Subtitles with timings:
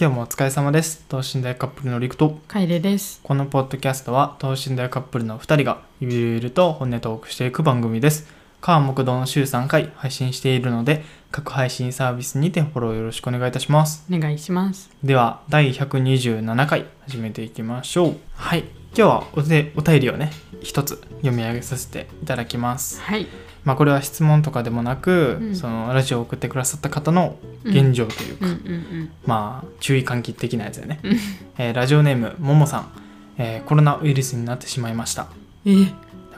[0.00, 1.04] 今日もお疲れ様です。
[1.08, 2.38] 等身大カップルのりくと。
[2.46, 3.18] 楓です。
[3.24, 8.32] このポッドキャストは等身大カップルの2人がゆるゆると本音トークしていく番組です。
[8.60, 14.06] 川木道の週3回配信しているので各配信サービスにてフォローよろしくお願いいたします。
[14.08, 14.88] お願いします。
[15.02, 18.16] では第127回始めていきましょう。
[18.36, 18.60] はい。
[18.60, 20.30] 今日はおでお便りをね
[20.62, 23.00] 一つ読み上げさせていただきます。
[23.00, 23.26] はい。
[23.64, 25.54] まあこれは質問とかでもなく、うん。
[25.56, 31.00] そのラジオを送ってくださった方の現状というか、うんうんまあ注意喚起的なやつだよね。
[31.02, 31.16] うん。
[31.58, 32.90] えーラジオネームももさん、
[33.38, 35.28] えーコロナウイルスになってしまいました。
[35.66, 35.92] え、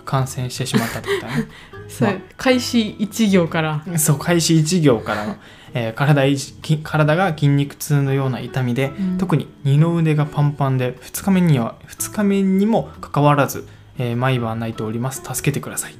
[0.04, 1.48] 感染してしまったってことだね。
[1.88, 3.84] そう、ま開始一行から。
[3.96, 5.36] そう開始1行からの、
[5.74, 9.18] えー体いじき体が筋肉痛のような痛みで、うん。
[9.18, 13.66] 特に二の腕がパンパンで2日目には2日目にもかかわらず、
[13.98, 15.22] えー毎晩泣いております。
[15.22, 15.94] 助けてください、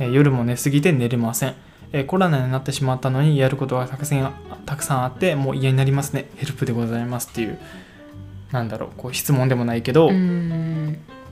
[0.00, 1.54] えー夜も寝すぎて寝れません、
[1.92, 4.34] えーコロナになってしまったのにやることがたくさん
[4.66, 7.58] たくさんあってもう嫌になりますねヘルプでございますっていう
[8.50, 10.10] なんだろうこう質問でもないけど。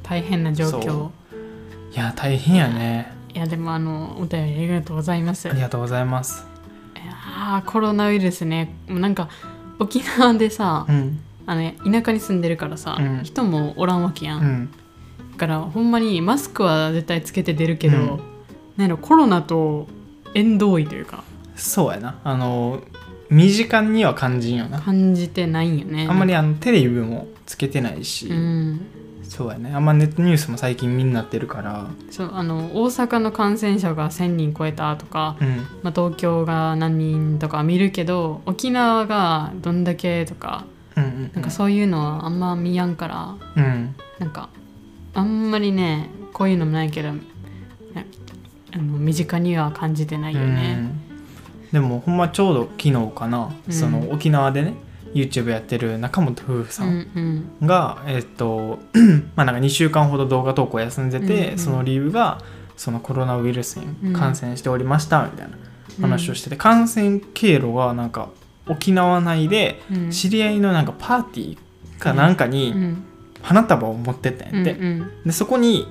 [0.04, 1.12] 大変な状況そ。
[1.92, 5.48] や大変やねいや、でも、あの、お便りありがとうございます。
[5.50, 6.46] ありがとうございます
[6.96, 8.74] ああ、コロナウイルスね。
[8.88, 9.28] もうなんか、
[9.78, 14.36] 沖縄でさう、んあの、田舎に住んでるからさ、うん人もおらんわけや。
[14.36, 14.70] うんん
[15.32, 18.20] だから、ほんまにマスクは絶対つけて出るけど、うん
[18.78, 19.88] なんコロナと
[20.34, 21.24] 縁遠いというか、
[21.56, 22.20] そうやな。
[22.22, 22.80] あの
[23.28, 24.80] 身近には感じんよな。
[24.80, 26.06] 感じてないんよね。
[26.08, 28.80] あんまりあのテレビもつけてないし、うん。
[29.24, 29.72] そうやね。
[29.74, 31.88] あんまネットニュースも最近見になってるから。
[32.10, 35.48] そうあの大阪の感染者が1,000人超えたとか、うん。
[35.82, 40.64] まあ、東京が何人とか見るけど沖縄がどんだけとか
[40.96, 43.94] うんうんなんかそういうのはあんま見やんからうん。
[44.20, 44.48] なんか
[45.14, 47.18] あんまりねこういうのもないけどな
[48.78, 50.78] あの身近には感じてないよね。
[50.78, 51.70] うん。
[51.72, 53.72] でもほんまちょうど昨日かな、うん。
[53.72, 54.74] その沖縄でね
[55.14, 57.66] YouTube やってる中本夫婦さうんんうん。
[57.66, 58.78] が、えっと
[59.36, 61.58] まあなんか2週間ほど動画投稿休んでて、うんうん。
[61.58, 62.40] その理由が
[62.76, 65.56] そのコロナウイルスに感染しておりましたみたいな
[66.00, 68.28] 話をしてて、感染経路がなんか
[68.68, 70.10] 沖縄内でうん。
[70.10, 73.04] 知り合いのなんかパーティーかなんかにうん。
[73.40, 74.74] 花束を持ってったんやって、
[75.24, 75.86] でそこに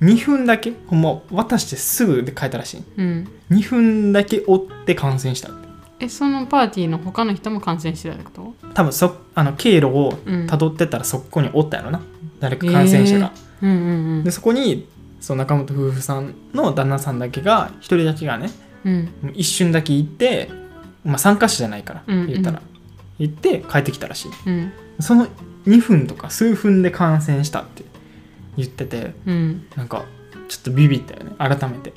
[0.00, 2.82] 2分だけほんま渡してすぐで帰ったらしい。
[2.96, 3.28] うん。
[3.50, 5.50] 2分だけ追って感染した。
[6.00, 8.30] えそのパーティーの他の人も感染してたってこ
[8.62, 8.68] と？
[8.74, 10.46] 多分そあの経路をうん。
[10.46, 12.00] たどってったらそこにおったやろな。
[12.40, 13.32] 誰か感染者が、
[13.62, 14.24] うんうんうん。
[14.24, 14.86] でそこに
[15.20, 18.50] その中本夫婦さんの旦那さんだけが1人だけがね
[18.84, 19.08] うん。
[19.34, 20.48] 一瞬だけ行って、
[21.04, 22.26] まあ、参加者じゃないからうんうん。
[22.28, 22.62] 言ったら、
[23.18, 24.30] 行って帰ってきたらしい。
[24.46, 24.72] うん。
[25.00, 25.26] その
[25.66, 27.82] 2分とか数分で感染したって
[28.58, 29.66] 言っててうん。
[29.76, 30.04] なんか
[30.48, 31.94] ちょっとビビったよね改めて。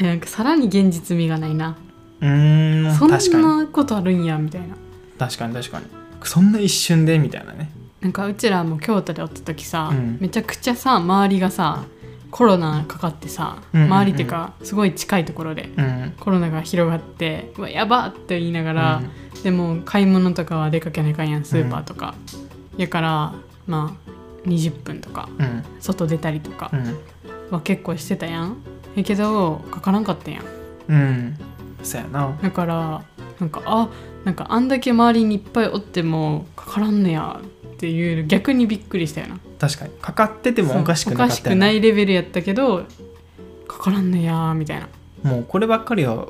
[0.00, 1.76] えなんかさらに現実味がないな。
[2.20, 4.76] うーんそんなことあるんやみたいな。
[5.18, 5.86] 確かに確かに。
[6.24, 7.70] そんな一瞬でみたいなね。
[8.00, 10.18] なんかうちらも京都でおった時さ、うん。
[10.20, 11.84] めちゃくちゃさ周りがさ
[12.30, 13.92] コロナかかってさ、うんうんうん。
[13.92, 16.14] 周りっていうかすごい近いところでうん。
[16.18, 19.02] コロナが広がってうわやばって言いながら、
[19.44, 22.14] でも買い物とかは出かけないかんやんスーパーとか、
[22.76, 23.34] やから
[23.66, 24.10] まあ
[24.46, 25.64] 20分とかうんうん。
[25.80, 26.98] 外出たりとかうん。
[27.50, 28.56] は結構してたやん。
[28.96, 30.44] やけどかからんかったやん。
[30.88, 31.38] うん。
[31.82, 32.38] そうやな。
[32.42, 33.04] だから
[33.38, 33.88] なんかあ
[34.24, 39.38] なんかあんだけ周りにいっぱいおってもかからんねやっていう逆にびっくりしたよな。
[39.58, 39.90] 確かに。
[40.00, 42.84] かかっててもおかしくなかおかしくないレベルやったけど
[43.66, 44.88] かからんねやみたいな。
[45.22, 46.28] もうこればっかりは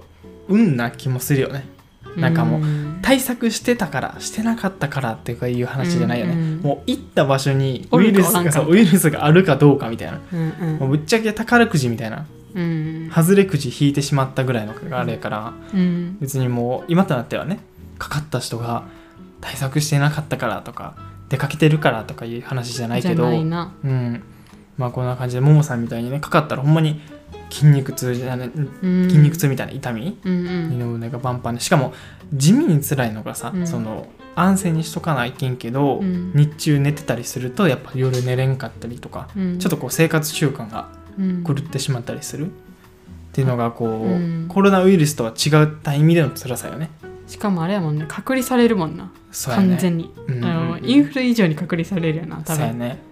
[0.48, 1.68] 運な気もするよね
[2.16, 2.98] なんかもううん。
[3.02, 10.20] 対策してたからしてなかったからっていうかいう話じゃないよね、うんうんもう行った場所におウイルスがウイルスがあるかどうかみたいな。
[10.32, 10.78] うんうん。
[10.78, 12.26] もうぶっちゃけ宝くじみたいな。
[12.54, 16.18] うん外れくじ引いてしまったぐらいのがあれやからうん。
[16.20, 17.60] 別にもう今となってはね
[17.98, 18.84] かかった人が
[19.40, 20.94] 対策してなかったからとか
[21.28, 23.72] 出かけてるからとかいう話じゃないじゃけどないな。
[23.84, 24.22] うん
[24.80, 27.00] まあこんな感じでももさんみたいにねかかったらほんまに
[27.50, 28.50] 筋肉痛じゃね
[28.82, 29.10] うん。
[29.10, 30.70] 筋肉痛みたいな痛み、うんうん。
[30.70, 31.92] 二の腕がパンパンでしかも
[32.32, 33.66] 地味に辛いのがさ、うん。
[33.66, 36.32] その安静にしとかないけんけど、うん。
[36.34, 39.58] 日中寝てたりするとやっぱ夜寝れんかったりとか、うん。
[39.58, 40.88] ちょっとこう生活習慣が
[41.18, 41.44] うん。
[41.44, 42.46] 狂ってしまったりする。
[42.46, 42.50] っ
[43.32, 44.46] ていうのがこう、うん。
[44.48, 46.90] コロナウイルスとは違った意味での辛さよね。
[47.26, 49.04] しかもあれやもんね隔離されるもんな。
[49.04, 49.10] ね。
[49.46, 50.50] 完全に、うんうんうん。
[50.50, 52.56] あのインフル以上に隔離されるよな多分。
[52.56, 53.09] そうやね。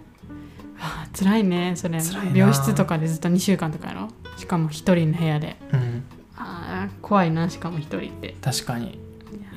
[0.78, 2.00] はあ辛いねそれ。
[2.34, 4.08] 病室とかでずっと2週間とかやろ？
[4.36, 5.56] しかも一人の部屋で。
[5.72, 6.04] うん、
[6.36, 8.36] あー怖いなしかも一人って。
[8.40, 8.98] 確かに。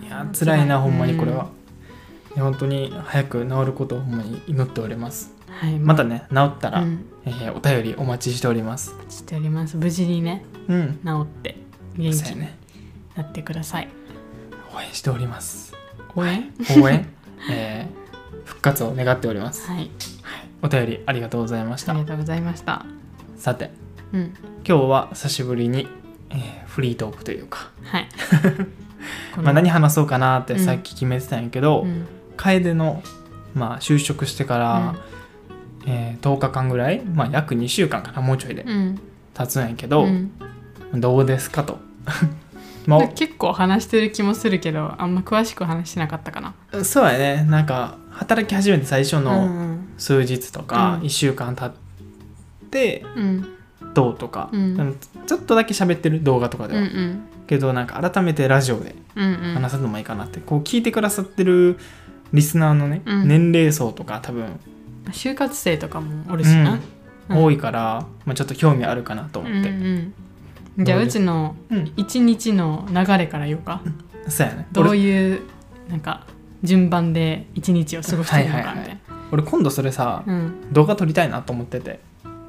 [0.04, 1.50] いや辛いなほんまにこれは。
[2.36, 5.34] いや本当に早く治ることをほんまに祈っております。
[5.50, 7.06] はいまたね治ったら、うん。
[7.26, 8.96] えーお便りお待ちしております。
[9.10, 9.78] しております。
[9.78, 11.00] 無事にねうん。
[11.06, 11.58] 治って
[11.98, 12.48] 元気に。
[13.16, 13.90] なってください。
[14.74, 15.74] 応援しております。
[16.16, 16.54] 応援？
[16.82, 17.08] 応援？
[17.52, 18.02] えー
[18.46, 19.70] 復活を願っております。
[19.70, 19.92] はい
[20.62, 21.92] お便りありがとうございました。
[21.94, 22.86] ありがとうございました。
[23.38, 23.72] さて
[24.14, 24.34] うん。
[24.68, 25.88] 今日は久しぶりに、
[26.30, 28.08] えーフリートークというか、はい。
[29.42, 32.06] まあ、何話そうかなってさっき決めてたんやけど、うん。
[32.38, 33.04] 楓の、
[33.54, 34.96] まあ、就職してから、
[35.86, 39.00] えー10日間ぐらい、まあ、約2週間かなもうちょいでうん。
[39.34, 40.32] 経つんやけど、うん。
[40.94, 41.80] どうですかと。
[42.88, 46.54] まで結構話してる気もするけどあんま詳しく話してなかったかな。
[46.74, 47.46] あそうやね。
[47.50, 51.08] なんか働き始めて最初うのん数日とかうん。
[51.08, 53.58] 1週間経ってうん。
[53.94, 54.50] どうとか、
[55.28, 56.88] ちょっとだけ喋ってる動画とかでは、
[57.48, 61.78] けどなんか改めてラジオで話すのもいいかなって、こう聞いてくださってる
[62.32, 63.28] リスナーのね、うん。
[63.28, 64.60] 年齢層とか多分
[65.08, 66.80] 就活生とかもおるしな、
[67.30, 67.44] うん。
[67.44, 70.14] 多いから、まあ、ちょっと興味あるかなとうん思って、うん
[70.78, 71.92] じゃあどうちのうん。
[71.98, 73.82] 一日の流れから言おうか。
[74.30, 74.68] そうやね。
[74.72, 75.42] どう俺いう
[75.90, 76.26] なんか
[76.64, 79.01] 順番で一日を過ごしてるのかみたいな
[79.32, 80.54] 俺今度それさ、うん。
[80.72, 82.00] 動画撮りたいなと思ってて。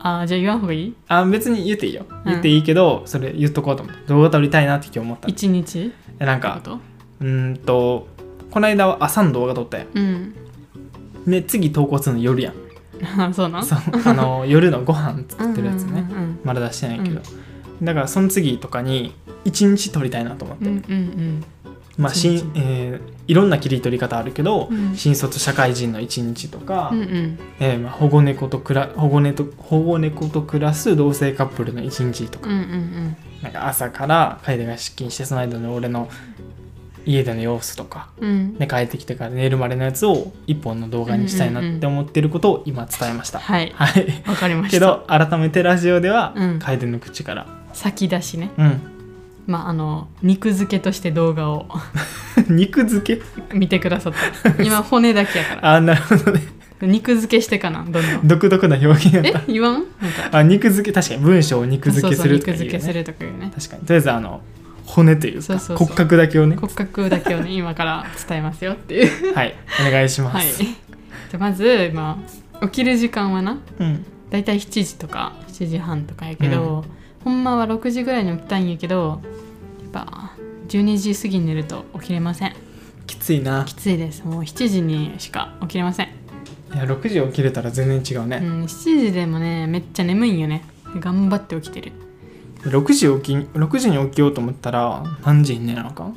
[0.04, 0.94] あーじゃあ言わんほうがいい？
[1.08, 2.04] あ別に言っていいよ。
[2.08, 2.24] うん。
[2.24, 4.02] 言っていいけど、それ言っとこうと思って。
[4.08, 5.92] 動画撮りたいなって今日思った一日？
[6.18, 6.60] えなんか
[7.20, 8.08] うーんと
[8.50, 10.34] この間は朝の動画撮ったようん。
[11.26, 12.54] で次投稿するの夜やん。
[13.20, 13.60] あそうな？
[13.60, 13.78] んそう。
[14.04, 17.20] あの 夜のご飯作ってるやつね、うんうんまだ出してないけど、
[17.82, 19.14] だからその次とかに
[19.44, 21.44] 一日撮りたいなと思って、うんうんうん
[21.98, 24.96] まあしんえーいろんな切り取り方あるけど、うん。
[24.96, 27.38] 新卒社会人の一日とか、うんうん。
[27.60, 36.08] えーまあ、保護猫とくら保護猫と保護猫と暮らす同性カップルの一日とか,、うんうんなんか朝から楓が出勤してその間の俺の
[37.04, 38.28] 家での様子とか、うん。
[38.28, 43.72] うんね、帰ってきてから寝るまでのやつを一本の動画にしたいなって思ってることを今伝えました、はい。
[43.74, 44.22] はい。
[44.26, 44.78] わかりました。
[44.78, 46.58] けど改めてラジオではうん。
[46.58, 47.46] 楓の口から。
[47.72, 48.50] 先出しね。
[48.58, 48.91] うん
[49.46, 51.66] まああの肉付けとして動画を。
[52.48, 53.22] 肉付け？
[53.54, 54.12] 見てくださっ
[54.42, 54.50] た。
[54.62, 55.74] 今骨だけやから。
[55.74, 56.40] あなるほどね。
[56.80, 58.26] 肉付けしてかなどんどん。
[58.26, 59.28] 独特な表現やった。
[59.40, 59.44] え？
[59.52, 59.84] 言わん？
[60.00, 60.38] なんか。
[60.38, 63.52] あ肉付け確かに文章を肉付けするとかいう、ね、肉付けするとかいうね。
[63.54, 63.82] 確かに。
[63.82, 64.40] とりあえずあの
[64.86, 66.56] 骨というか骨格だけをね。
[66.56, 69.34] 骨格だけをね今から伝えますよっていう。
[69.34, 69.54] はい
[69.86, 70.46] お願いしまはい。
[70.46, 70.74] す、じゃ
[71.34, 72.18] あまず、ま
[72.60, 73.58] あ、起きる時間はな。
[73.78, 74.04] うん。
[74.30, 76.84] だいたい7時とか7時半とかやけど、
[77.24, 79.20] ほんまは6時ぐらいに起きたいんやけど
[79.82, 80.32] やっぱ
[80.68, 82.54] 12時過ぎに寝ると起きれません。
[83.06, 83.64] きついな。
[83.64, 84.24] きついです。
[84.24, 86.10] もう7時にしか起きれません、い
[86.76, 90.64] や6時起きれたら全然違うね、うん、7時でもねめっちゃ眠いんよね。
[91.00, 91.92] 頑張って起きてる。
[92.62, 96.12] 6時起き6時に起きようと思ったら何時に寝なのか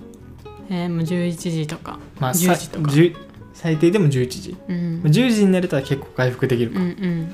[0.69, 2.91] えー、もう11時とか、まあ10時とか。
[2.91, 3.15] さ10
[3.53, 4.57] 最低でも11時。
[4.67, 7.33] うん、10時に寝れたら結構回復できるか、うんうん。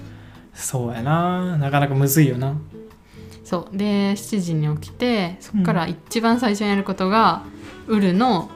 [0.53, 1.57] そうやな。
[1.57, 2.55] なかなかむずいよな
[3.51, 3.77] そう。
[3.77, 7.43] で7時に起きてそこから一番最初にやることが、
[7.87, 8.49] ウルの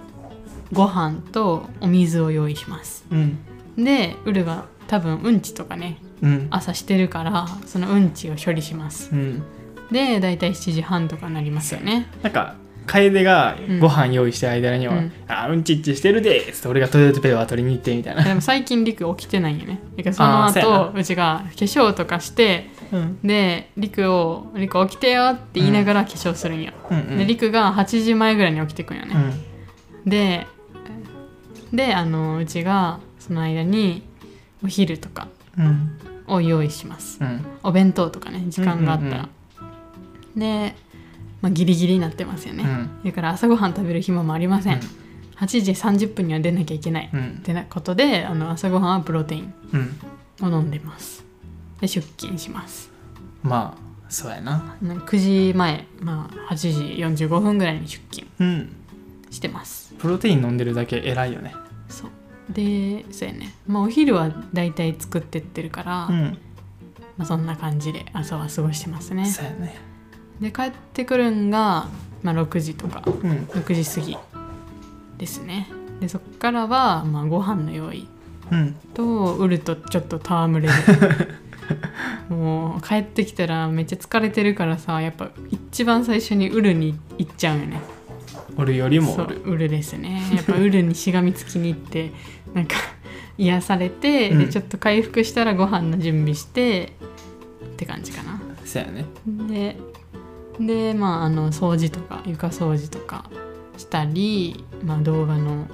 [0.71, 3.05] ご飯とお水を用意します。
[3.11, 3.37] うん。
[3.75, 6.47] でウルが多分うんちとかねうん。
[6.49, 9.09] 朝してるからそのうんちを処理します。
[9.11, 9.43] うん。
[9.91, 12.07] で大体7時半とかなりますよね。
[12.23, 15.11] なんか楓がご飯用意してる間には「うん。
[15.27, 18.23] あうんちっちしてるで」っつって俺がトイレットペーパー取りに行ってみたいな。
[18.23, 19.79] でも最近リク起きてないんよね。
[19.97, 23.19] だからその後うちが化粧とかしてうん。
[23.23, 27.17] でリクを「リク起きてよ」って言いながら化粧するんよ、うんうん。
[27.17, 29.15] でリクが8時前ぐらいに起きてくんよね、
[30.05, 30.09] うん。
[30.09, 30.45] で
[31.73, 34.03] であのうちがその間に
[34.63, 35.27] お昼とか
[35.57, 35.97] うん。
[36.27, 37.19] を用意します。
[37.21, 37.45] うん。
[37.61, 39.29] お弁当とかね時間があったら、
[40.35, 40.75] で、
[41.45, 43.03] まあ、ギリギリになってますよね、うん。
[43.03, 44.79] だから朝ごはん食べる暇もありません、
[45.35, 47.37] 8時30分には出なきゃいけない、うん。
[47.39, 49.99] ってなことであの朝ごはんはプロテインうん。
[50.41, 51.23] を飲んでます。
[51.79, 52.89] で出勤します。
[53.43, 54.75] まあそうやな。
[54.81, 56.55] な9時前、まあ、8
[57.15, 58.75] 時45分ぐらいに出勤うん。
[59.29, 59.93] してます。
[59.99, 61.53] プロテイン飲んでるだけ偉いよね。
[61.89, 62.09] そう。
[62.51, 63.53] でそうやね。
[63.67, 66.37] まあお昼はだいたい作ってってるから、うん。
[67.17, 69.27] まあ、そんな感じで朝は過ごしてますね。
[69.27, 69.84] そうやね
[70.39, 71.87] で帰ってくるんが、
[72.23, 73.03] まあ、6時とか。
[73.05, 73.47] うん。
[73.51, 74.17] 6時過ぎ
[75.17, 75.69] ですね。
[75.99, 78.07] でそっからは、まあ、ご飯の用意
[78.51, 78.75] うん。
[78.93, 80.73] とウルとちょっと戯れる。
[82.29, 87.81] もう帰ってきたらめっちゃ疲れてるからさやっぱ一番最初にウルに行っちゃうよね。
[88.57, 89.15] 俺よりも
[89.45, 90.21] ウルですね。
[90.33, 92.11] やっぱウルにしがみつきに行って
[92.53, 92.75] なんか
[93.37, 94.39] 癒されて、うん。
[94.39, 96.93] でちょっと回復したらご飯の準備して
[97.65, 98.41] って感じかな。
[98.63, 99.05] そうやね。
[99.47, 99.77] で
[100.59, 103.29] でまああの掃除とか床掃除とか
[103.77, 105.67] したり、まあ、動画の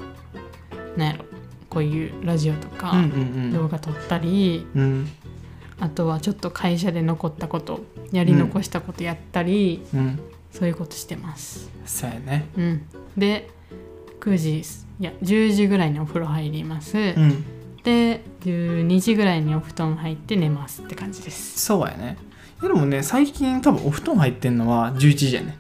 [0.98, 1.26] なんやろ
[1.70, 4.82] こういうラジオとかうんうん動画撮ったり、うん。
[4.82, 5.08] うん
[5.82, 10.20] あとはちょっと会社で残ったことやり残したことやったり、うん。
[10.52, 11.72] そういうことしてます。
[11.86, 12.46] そうやね。
[12.56, 12.86] うん、
[13.18, 13.50] で
[14.20, 17.44] 9時いや10時ぐらいにお風呂入ります、うん。
[17.84, 21.60] で12時ぐらいにお布団入って寝ますって感じです。
[21.60, 22.18] そうやね
[22.68, 25.58] でもね最近多分お布団入ってんのは11時やね。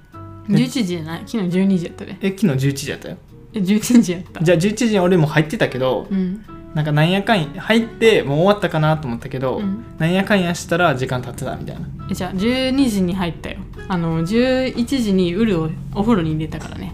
[0.49, 1.17] え11時じゃな。
[1.17, 2.17] い昨日12時やったで。
[2.21, 3.17] え昨日11時やったよ。
[3.53, 4.43] え11時やった。
[4.43, 9.83] じゃあ11時に俺も入ってたけどうん、なんかなんやかんや入ってもう終わったかなと思ったけど、うん。
[9.97, 11.87] なんやかんやしたら時間経ってたみたいな。
[12.09, 13.59] えじゃあ12時に入ったよ。
[13.87, 16.93] あの11時にウルをお風呂に入れたからね。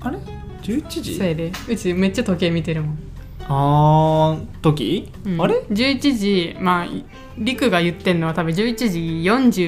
[0.00, 0.18] あれ
[0.62, 1.16] ？11時？
[1.16, 1.52] それで。
[1.68, 2.98] うちめっちゃ時計見てるもん、
[3.54, 5.42] あー時、うん。
[5.42, 6.86] あれ？11時まあ
[7.38, 8.98] りくが言ってんのは多分11時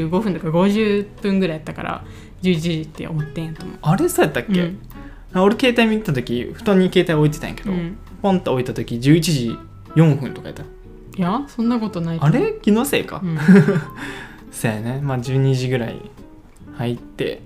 [0.06, 2.04] 45分とか50分ぐらいやったから
[2.42, 3.78] 11時って思ってんやと思う。
[3.82, 4.78] あれそうやったっけ、うん。
[5.32, 7.98] あ俺携帯見た時布団に携帯置いてたんやけど、うん。
[8.22, 9.58] ポンと置いた時11時
[9.96, 10.62] 4分とかやった。
[10.62, 10.66] い
[11.20, 12.54] やそんなことないとあれ？
[12.62, 13.38] 気のせいか、うん。
[14.50, 15.00] そうやね。
[15.02, 16.00] まあ12時ぐらい
[16.76, 17.42] 入って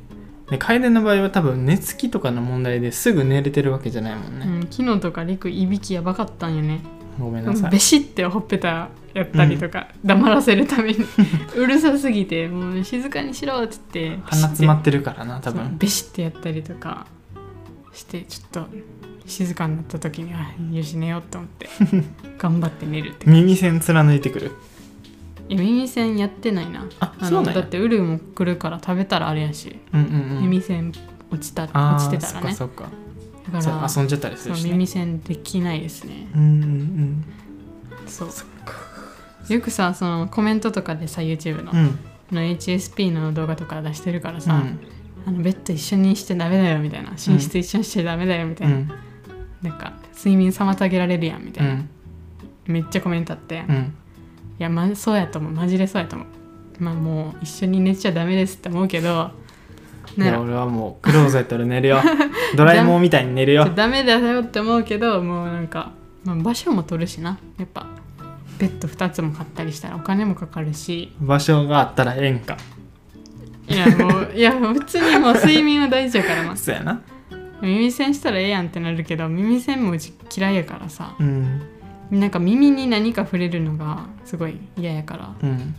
[0.50, 6.81] で楓の場合は多分寝つきとかの問題ですぐ寝れてるわけじゃないもんね、うん、昨日とかりくいびきやばかったんよね。
[7.19, 7.71] ごめんなさい。
[7.71, 10.99] ベシってほっぺたやったりとか、黙らせるために。
[11.57, 15.76] うるさすぎてもう静かにしろって言って鼻詰まっってるからな多分。
[15.78, 17.07] ベシってやったりとか
[17.93, 18.67] してちょっと
[19.26, 21.69] 静かになった時にはよし寝ようと思って
[22.38, 24.52] 頑張って寝るって耳栓貫いてくる
[25.57, 26.87] 耳栓やってないな。
[27.00, 30.43] ああそうなんだってウルも来るから食べたらあれやし、うんうんうん。
[30.43, 30.93] 耳栓
[31.31, 32.55] 落ちたあ落ちーてたらね。
[32.55, 36.28] そっかだからそっかそう遊んじゃったりすそうるし、ね、耳栓できないですね。
[36.35, 37.25] うんうん
[38.07, 38.28] そう。
[39.52, 41.78] よくさそのコメントとかでさ YouTube の,、うん。
[41.78, 41.99] うん
[42.31, 44.81] の HSP の動画とか出してるからさ、うん。
[45.26, 48.90] あのベッド一緒にしてダメだよみたいな寝室一緒にしてダメだよみたいな、うん。
[49.62, 51.88] なんか睡眠妨げられるやんみたいな、うん。
[52.67, 53.95] めっちゃコメントあって、いうん
[54.59, 55.53] や、ま、そうやと思う。
[55.53, 56.29] マジでそうやと思う。
[56.79, 59.31] まあもう一緒に寝ちゃダメですって思うけど
[60.17, 62.00] いや俺はもうクローゼットで寝るよ。
[62.57, 63.65] ドラえもんみたいに寝るよ。
[63.75, 65.93] ダメだよって思うけどもうなんか、
[66.25, 67.38] まあ、場所も取るしな。
[67.59, 67.87] やっぱ
[68.59, 71.12] ベッド2つも買ったりしたらお金もかかるし。
[71.21, 72.57] 場所があったらええんか。
[73.69, 76.57] いやもういや普通にもう睡眠は大事やからな。
[76.57, 77.00] そうやな。
[77.61, 81.15] 耳栓したらええやんってなるけど耳栓もうち嫌いやからさ。
[81.21, 81.61] うん
[82.11, 85.35] なんか耳に何か触れるのがすごい嫌やから。
[85.43, 85.75] うん。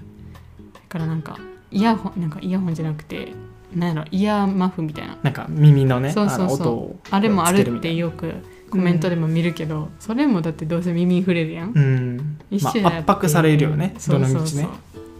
[0.73, 1.37] だからなんか
[1.71, 3.33] イヤホンなんかイヤホンじゃなくて
[3.75, 5.17] なんやろイヤーマフみたいな。
[5.21, 6.45] なんか耳のねそうそうそう。
[6.45, 8.33] あの音をあれもあるってよく
[8.69, 12.17] コメントでも見るけど、それもだってどうせ耳に触れるやん、うん。
[12.17, 14.33] まあ、一緒やって圧迫されるよねそうそうそう。
[14.33, 14.67] どの道ね。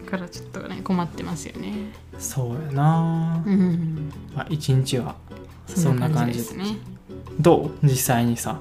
[0.04, 1.72] だからちょっとね困ってますよね。
[2.18, 4.12] そうやな、うん。
[4.34, 5.16] まあ、一日は
[5.66, 6.64] そんな感じですね。
[7.38, 7.86] どう？
[7.86, 8.60] 実際にさ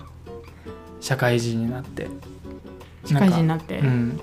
[1.01, 2.08] 社会人になって
[3.06, 3.79] 社会人になって。
[3.79, 4.20] うん、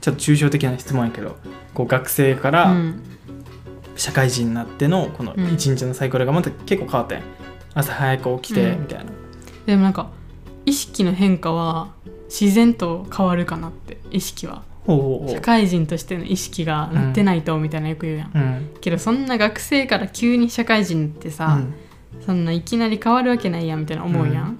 [0.00, 1.36] ちょっと抽象的な質問やけど
[1.74, 3.02] こう学生からうん。
[3.96, 5.54] 社会人になってのこのうん。
[5.54, 7.24] 一日のサイクルがまた結構変わったやん。
[7.74, 8.80] 朝早く起きてうん。
[8.82, 9.10] みたいな、
[9.66, 10.10] でもなんか
[10.66, 11.92] 意識の変化は
[12.28, 14.62] 自然と変わるかなって意識は。
[15.28, 18.70] 社会人としての意識がなってないとみたいなよく言うやん、ううん。
[18.80, 21.60] けどそんな学生から急に社会人ってさ、
[22.24, 24.58] そんないきなり変わるわけないやんみたいな思うやん、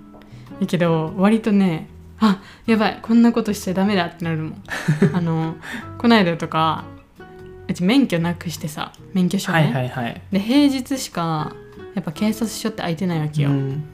[0.60, 1.88] だけど割とね
[2.20, 4.62] あやばいこんなことしちゃダメだってなるもん。
[5.14, 5.56] あの
[5.98, 6.84] この間とか
[7.68, 10.22] うち免許なくしてさ免許証ね、はいはいはい。
[10.32, 11.52] で平日しか
[11.94, 13.84] やっぱ警察署って空いてないわけよ、うん。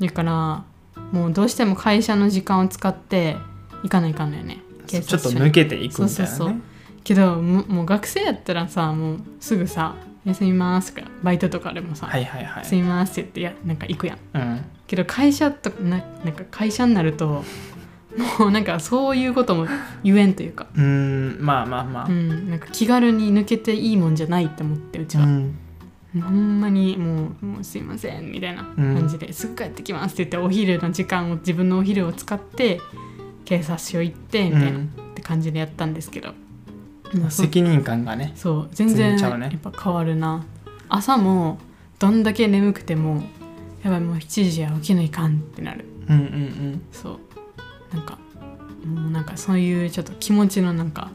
[0.00, 0.64] だから
[1.12, 3.36] もうどうしても会社の時間を使って
[3.82, 4.58] 行かないかんのよね。
[4.86, 5.34] 警ちょ察署に。
[5.36, 6.08] っと抜けていくみたいなね。
[6.08, 6.54] そうそうそう。
[7.02, 14.18] けどももう学生やったらさもうすぐさ「休みます」とかバイトとかでもさ「はいはいはいすみます」って言っていやなんか行くやん。
[14.32, 14.64] うん。
[14.86, 17.44] けど会社とかななんか会社になると
[18.38, 19.66] もうなんかそういうことも
[20.02, 22.08] 言えんというか、うんまあまあまあ。
[22.08, 25.58] うん、なんか気軽に抜けていいもんじゃないって思ってうちは、うん。
[26.20, 32.80] ほんまにもうもうすいませんみたいな感じで、すぐ帰ってきますって言ってお昼の時間を自分のお昼を使って
[33.44, 34.84] 警察署行ってみたいな、うん。
[34.84, 36.28] って感じでやったんですけど、
[37.14, 38.68] もうそ責任感がねそう。
[38.72, 40.44] 全然やっぱ変わるな。
[40.88, 41.58] 朝も
[41.98, 43.22] どんだけ眠くても
[43.82, 45.84] やばいもう7時は起きないかんってなる。
[46.08, 46.82] うんうん。
[46.92, 47.20] そう
[47.94, 48.18] なんか
[48.84, 51.10] もうなんかそういうちょっと気持ちのなんか、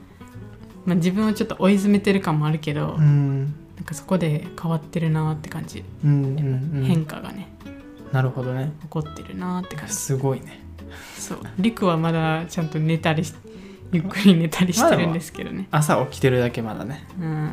[0.85, 3.03] まあ、自分をちょっと追い詰めてる感もあるけど、うん。
[3.03, 6.83] うんなんかそこで変わってるなって感じ、うんうんうん。
[6.83, 7.47] 変化がね
[8.11, 8.73] なるほどね。
[8.81, 9.93] 起こってるなって感じ。
[9.93, 10.59] すごいね。
[11.17, 11.39] そう。
[11.59, 13.33] りくはまだちゃんと寝たりし
[13.91, 15.67] ゆっくり寝たりしてるんですけどね。
[15.71, 17.05] 朝起きてるだけまだね。
[17.19, 17.51] うん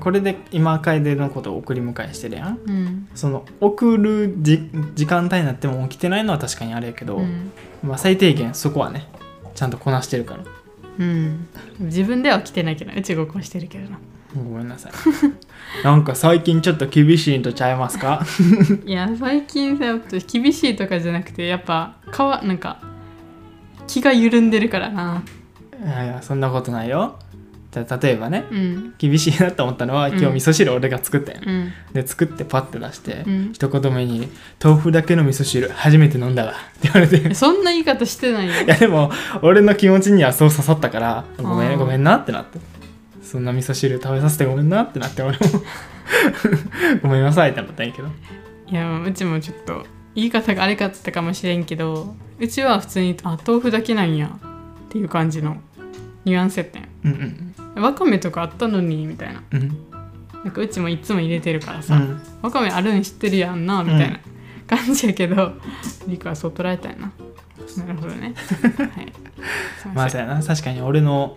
[0.00, 2.58] これで今楓のことを送り迎えしてるやん。
[2.66, 3.08] うん。
[3.14, 7.52] その送るじ時間帯になっても起きてないのは確かにあれやけど、うん。
[7.82, 9.06] まあ、最低限そこはね
[9.54, 10.44] ちゃんとこなしてるから。
[10.98, 11.48] うん、
[11.80, 13.98] 自分では起きてないけどうちごっこしてるけどな。
[14.34, 14.92] ごめんなさい。
[15.84, 18.24] なんか最近ちょっと厳しいんとちゃいますか？
[18.84, 19.98] いや最近さ
[20.30, 22.78] 厳しいとかじゃなくてやっぱかわなんか
[23.86, 25.22] 気が緩んでるからな。
[25.84, 27.18] いやいやそんなことないよ
[27.74, 28.94] 例えばねうん。
[28.98, 31.72] 厳しいなと思ったのは今日うん味噌汁俺が作ったよ、うん。
[31.94, 33.52] で作ってパッて出して、うん。
[33.54, 34.28] 一言目に
[34.62, 37.30] 「豆腐だけの味噌汁初めて飲んだわ」って言われて。
[37.30, 38.52] えそんな言い方してないよ。
[38.52, 39.10] いやでも
[39.40, 42.58] 俺の気持ちにはそう刺さったからごめんごめんなってなって。
[43.22, 45.38] そんな味噌汁食べさせてごめんなってなって俺も。
[47.02, 48.08] ごめんなさいってなったんやけど。
[48.66, 54.28] いやうちもちょっと言い方があれかったかもしれんけどうちは普通にあ豆腐だけなんや。
[54.28, 55.56] っていう感じの
[56.26, 56.88] ニュアンスやったんや。
[57.06, 59.42] うんうんわかめとかあったのにみたいな。
[59.52, 59.68] うん。
[60.44, 64.20] なんかうちもいつも入れてるからさ、うんわかめあるん知ってるやんなみたいな
[64.66, 65.52] 感じやけど、
[66.08, 67.12] リクはそう捉えたんやな。
[67.86, 68.34] なるほどね。
[68.76, 69.12] はい。
[69.94, 70.42] まあそうやな。
[70.42, 71.36] 確かに俺の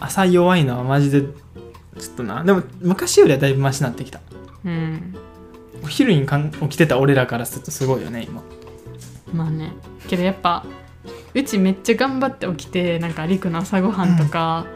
[0.00, 2.44] 朝弱いのはマジでちょっとな。
[2.44, 4.20] でも昔よりはだいぶマシになってきた。
[4.64, 5.14] うん。
[5.82, 8.42] お昼にかん起きてた俺らからするとすごいよね今。
[9.34, 9.72] まあね。
[10.08, 10.64] けどやっぱ
[11.34, 14.66] うちめっちゃ頑張って起きてなんかりくの朝ごはんとか、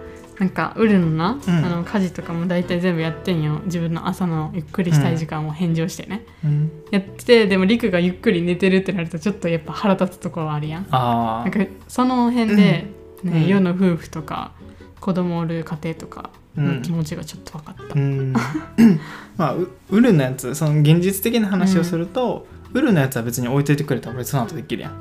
[0.40, 1.54] なんかウルのな、うん。
[1.64, 3.60] あの家事とかも大体全部やってんよ。
[3.66, 6.70] 自分の朝のゆっくりしたい時間を返上してね、うん。
[6.90, 10.86] やっててでもりくがゆっくり寝てるってなるとちょっとやっぱ腹立つところはあるやん。
[10.90, 12.90] あなんかその辺で、ね
[13.22, 13.46] うん。
[13.46, 14.52] 世の夫婦とか
[14.98, 18.32] 子供おる家庭とかの気持ちがちょっと分かった、うん。
[19.36, 24.92] まあうウルのやつその現実的な話をすると、ウルのやつは別に置いといてくれたら俺その後できるやん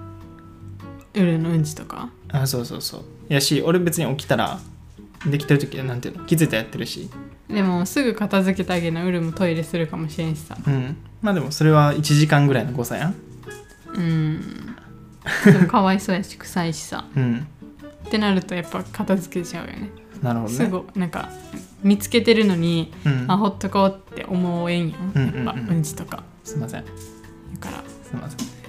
[1.16, 1.64] ウルのうん。
[1.64, 4.60] ちとかあそうそうそうやし俺別に起きたら
[5.26, 7.10] できてる時はなんていうの気づいたらやってるし。
[7.50, 10.58] でもすぐ片付けてあげなウルもトイレするかもしれんしさ。
[10.66, 10.98] うん。
[11.22, 13.16] まあでもそれは1時間ぐらいの誤差やん。
[13.96, 14.76] うん。
[15.46, 17.06] でもかわいそうやし臭いしさ。
[17.16, 17.48] うん。
[18.08, 19.90] ってなるとやっぱ片付けちゃうよね。
[20.22, 20.58] なるほどね。
[20.58, 21.30] すぐなんか
[21.84, 23.26] 見つけてるのに、うん。
[23.28, 25.46] あほっとこうって思えんやんうんうんうん。
[25.46, 26.24] やっぱうんちとか。
[26.44, 26.86] すいません。
[26.86, 26.90] だ
[27.60, 27.84] から。
[28.04, 28.60] すいません。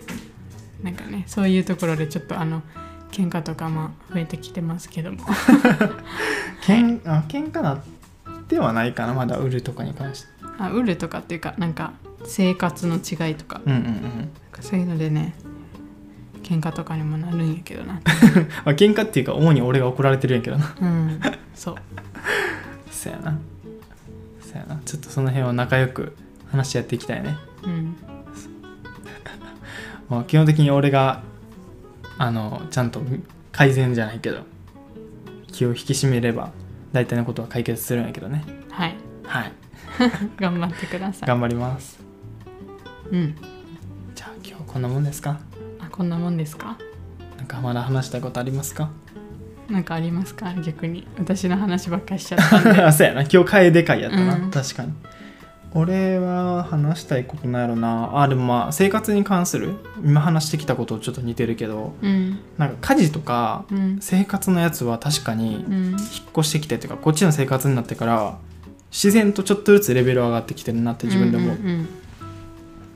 [0.83, 2.63] なんかねそういうところでちょっとあの
[3.11, 5.19] 喧嘩とかまあ増えてきてますけども。
[6.63, 7.79] けんあ喧嘩なっ
[8.49, 10.29] てはないかなまだウルとかに関して。
[10.59, 11.93] あウルとかっていうかなんか
[12.25, 13.61] 生活の違いとか。
[13.65, 14.31] うんうんうん。
[14.61, 15.35] そういうのでね
[16.43, 17.95] 喧嘩とかにもなるんやけどな。
[18.65, 20.75] まあ喧嘩っていうか主に俺が怒られてるんやけどな。
[20.81, 21.21] うん
[21.55, 21.75] そう。
[22.91, 23.39] そやな。
[24.41, 24.81] そやな。
[24.85, 26.17] ちょっとその辺は仲良く
[26.51, 27.37] 話し合っていきたいね。
[27.63, 27.97] うん。
[30.09, 31.23] まあ基本的に俺が
[32.23, 33.01] あのちゃんと
[33.51, 34.43] 改善じゃないけど
[35.51, 36.53] 気を引き締めれば
[36.93, 38.45] 大体のことは解決するんやけどね。
[38.71, 38.97] はい。
[39.25, 39.53] はい。
[40.39, 41.29] 頑張ってください。
[41.29, 41.99] 頑張ります。
[43.11, 43.35] うん。
[44.15, 45.41] じゃあ今日こんなもんですか？
[45.81, 46.77] あこんなもんですか？
[47.39, 48.91] なんかまだ話したいことありますか？
[49.71, 50.53] なんかありますか？
[50.63, 51.07] 逆に。
[51.19, 52.83] 私の話ばっかりしちゃったんで。
[52.83, 53.23] あ そうやな。
[53.23, 54.51] 今日楓会やったな、うん。
[54.51, 54.93] 確かに
[55.73, 58.23] 俺は話したいことなんやろな。
[58.23, 62.41] あでもまあ生活に関する今話してきたこととちょっと似てるけどうん。
[62.59, 63.99] なんか家事とかうん。
[64.01, 65.75] 生活のやつは確かにうん。
[65.91, 65.97] 引っ
[66.37, 68.39] 越してきてっていうかこっちの生活になってから
[68.91, 71.89] 自然とちょっとずつレベル上がってきてるなって自分で思う、うん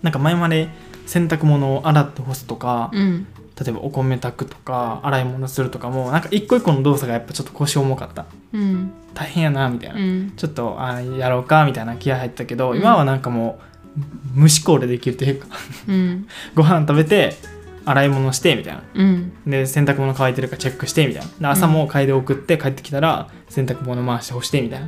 [0.02, 0.68] なんか前まで
[1.06, 3.26] 洗濯物を洗って干すとか、うんうん
[3.60, 8.26] 例えばお米炊くとか洗い物するとかもなんか一個一個の動作がやっぱちょっと腰重かった。
[8.52, 8.92] うん。
[9.14, 10.32] 大変やなみたいな、うん。
[10.36, 12.78] ちょっとあやろうかみたいな気合入ったけど、うん。
[12.78, 13.60] 今はなんかも
[13.96, 14.00] う
[14.34, 15.46] 無思考でできるというか
[15.86, 16.26] うん。
[16.56, 17.36] ご飯食べて
[17.84, 18.82] 洗い物してみたいな。
[18.92, 19.32] うん。
[19.46, 21.28] で洗濯物乾いてるかチェックしてみたいな。
[21.40, 24.80] で朝も嗅いで送って帰ってきたら洗濯物回して干してみたい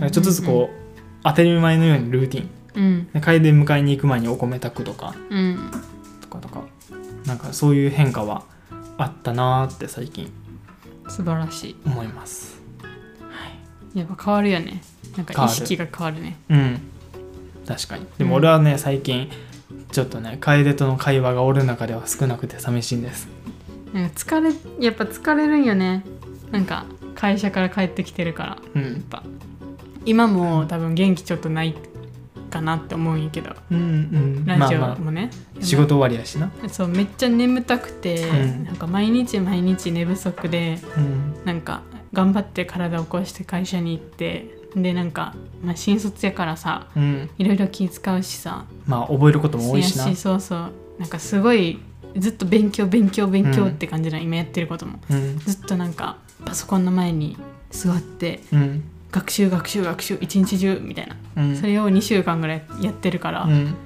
[0.00, 0.10] な。
[0.10, 0.84] ちょっとずつこう、
[1.24, 2.48] 当たり前のようにルーティン。
[2.74, 3.08] うん。
[3.12, 5.14] で楓迎えに行く前にお米炊くとか。
[5.28, 5.58] うん。
[6.22, 6.62] とかとか
[7.26, 8.44] なんかそういう変化は
[8.98, 10.30] あったなーって最近
[11.08, 11.76] 素晴らしい。
[11.86, 12.62] 思います。
[13.94, 14.82] やっぱ変わるよね。
[15.16, 16.36] なんか意識が変わるね。
[16.48, 16.80] うん。
[17.66, 18.06] 確かに。
[18.18, 19.30] でも俺はね、最近
[19.92, 23.28] ちょっとね楓との会話が俺の中では少なくて寂しいんです。
[23.92, 26.04] なんか疲れやっぱ疲れるんよね。
[26.50, 28.58] なんか会社から帰ってきてるから。
[28.74, 29.22] うやっんぱ。
[30.04, 31.74] 今も多分元気ちょっとない
[32.54, 33.50] かなって思うんやけど。
[33.70, 33.82] うんう
[34.42, 34.46] ん。
[34.46, 35.64] ラジオまあまもね、あ。
[35.64, 36.50] 仕事終わりやしな。
[36.68, 38.64] そうめっちゃ眠たくて、うん。
[38.64, 41.34] なんか毎日毎日寝不足でうん。
[41.44, 47.30] なんか頑張って体を壊して会社に行ってでなんか、まあ、新卒やからさうん。
[47.38, 48.64] いろいろ気使うしさ。
[48.86, 50.08] まあ覚えることも多いしな。
[50.08, 50.72] やそうそう。
[50.98, 51.80] なんかすごい
[52.16, 55.00] ずっと勉強勉強勉強って感じな、今やってることも。
[55.10, 55.38] うん。
[55.40, 57.36] ずっとなんかパソコンの前に
[57.70, 58.84] 座ってうん
[59.14, 61.16] 学習学習学習一日中みたいな。
[61.36, 61.56] うん。
[61.56, 63.76] それを2週間ぐらいやってるから、うん。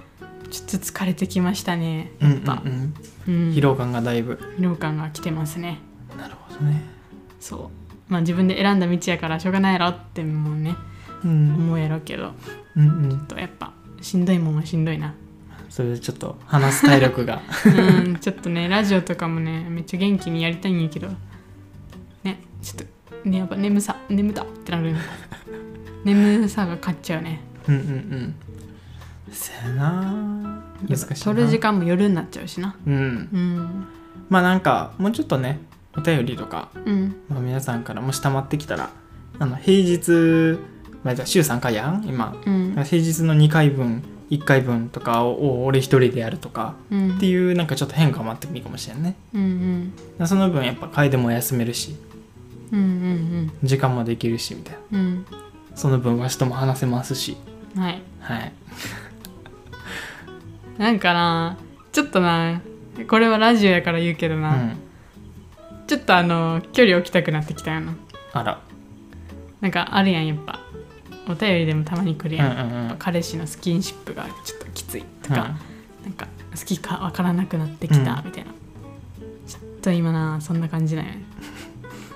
[0.50, 2.94] ちょっと疲れてきましたねうんやっぱ、うん。
[3.28, 4.40] うん疲労感がだいぶ。
[4.58, 5.80] 疲労感が来てますね。
[6.16, 6.82] なるほどね。
[7.40, 7.70] そ
[8.08, 8.12] う。
[8.12, 10.74] まあ自分で選んだ道やからしょうがないやろってもうね
[11.22, 11.54] うん。
[11.54, 12.32] 思うやろうけど、
[12.74, 13.10] うんうん。
[13.10, 15.12] ちょっとやっぱしんどいもんはしんどいな。
[15.68, 17.42] それでちょっと話す体力が。
[17.66, 18.16] うん。
[18.16, 21.08] ちょっとねラジオとかもねめっちゃ元気にやりたいんやけど。
[22.24, 24.94] ねちょっとねやっぱ眠さ眠たってなる
[26.04, 27.40] 眠さが勝っちゃうね。
[27.68, 28.34] うんうんうん。
[29.30, 30.62] せやな。
[30.88, 31.16] 難しいな。
[31.16, 32.76] 取る時間も夜になっちゃうしな。
[32.86, 32.94] うん。
[32.94, 33.86] うん。
[34.28, 35.60] まあなんかもうちょっとね
[35.96, 37.16] お便りとか、うん。
[37.28, 38.90] まあ、皆さんからもし溜まってきたら
[39.38, 40.58] あの平日、
[41.02, 42.04] まあ、じゃあ週3回やん？
[42.06, 42.36] 今。
[42.46, 42.72] うん。
[42.84, 47.16] 平日の2回分1回分とかを俺一人でやるとかうん。
[47.16, 49.16] っていうなんかちょっと変化もあってもいいかもしれんね。
[49.34, 50.26] うんうん。
[50.26, 51.96] その分やっぱ楓も休めるし
[53.62, 54.98] 時間もできるしみたいな。
[54.98, 55.26] うん
[55.78, 57.36] その分わしとも話せますし。
[57.76, 57.82] うん。
[57.82, 58.02] はい。
[58.20, 58.52] はい。
[60.76, 61.56] なんかな
[61.92, 62.60] ちょっとな
[63.08, 64.76] これはラジオやから言うけどな、うん。
[65.86, 67.94] ちょっとあの距離置きたくなってきたよな。
[68.32, 68.60] あら。
[69.60, 70.58] なんかあるやんやっぱ。
[71.28, 72.36] お便りでもたまに来るうん。
[72.38, 72.96] やん、うんうん。
[72.98, 75.54] 彼氏のスキンシップがちょっときついとか、
[76.02, 76.26] うなんか
[76.58, 78.24] 好きかわからなくなってきたうん。
[78.24, 78.50] みたいな、
[79.46, 81.22] ちょっと今なそんな感じなんよね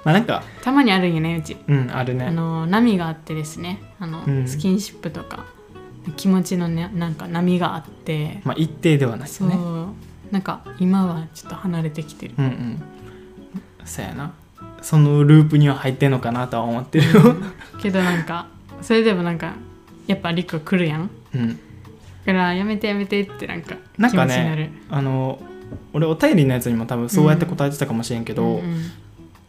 [0.04, 1.56] まあなんかたまにあるんよねうち。
[1.66, 2.26] うんあるね。
[2.26, 3.80] あの波があってですね。
[4.00, 4.48] あの、うん。
[4.48, 5.44] スキンシップとか
[6.16, 9.92] 気持ちのねなんか波があって、まあ一定ではないそう、よね
[10.30, 12.34] なんか今はちょっと離れてきてる。
[12.38, 12.82] うんうん。
[13.84, 14.32] そうやな。
[14.80, 17.36] そのループには入ってんのかなとは思ってるよ。
[17.80, 18.48] けどなんか
[18.80, 19.54] それでもなんか
[20.08, 21.10] やっぱリク来るやん。
[21.34, 21.48] うん。
[21.48, 21.54] だ
[22.26, 24.62] からやめてやめてってなんかなんか気持ちになる。
[24.62, 25.40] ねあの
[25.92, 28.90] 俺お便りのやつにも多分そうやって答えてたかもしれんけど、うん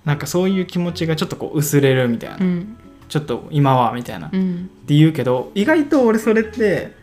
[0.06, 2.78] なんかそういう気持ちがちょっとこう薄れるみたいな、うん。
[3.10, 4.70] ちょっと今はみたいな、っうん。
[4.88, 6.96] て言うけど意外と俺それって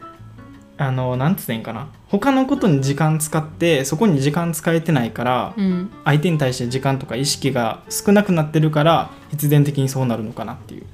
[0.77, 1.89] あのなんつってんかな。
[2.09, 5.91] 他のことに時間使ってそこに時間使えてないから、うん。
[6.05, 10.85] 相手に対して時間とか意識が少なくなってるから必然的にそうなるのかなっていう、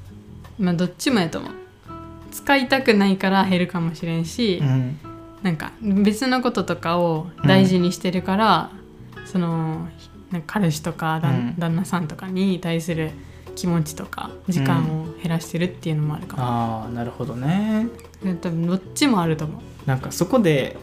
[0.59, 1.53] まあどっちもやと思う。
[2.31, 4.99] 使いたくないから減るかもしれんし、うん。
[5.43, 8.71] なんか別のこととかを大事にしてるから、
[9.25, 9.89] その
[10.47, 13.11] 彼氏とか旦,、那さんとかに対する
[13.55, 17.87] 気持ちとか時間を減らしてるっていうのもあるかも、ああなるほどね。
[18.43, 19.61] 多分どっちもあると思う。
[19.87, 20.77] なんかそこで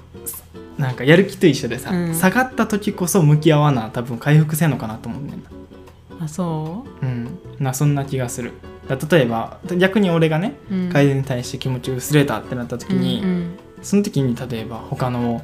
[0.78, 2.16] なんかやる気と一緒でさ、うん。
[2.16, 6.26] 下がった時こそ向き合わな多分回復せんのかなと思うねんな。
[6.26, 7.06] あそう？
[7.06, 7.38] ん。
[7.60, 8.54] なそんな気がする。
[8.88, 13.58] だ例えば逆に俺がねう、うん、楓に対して気持ち薄れたってなった時に、うん。
[13.82, 15.44] その時に例えば他の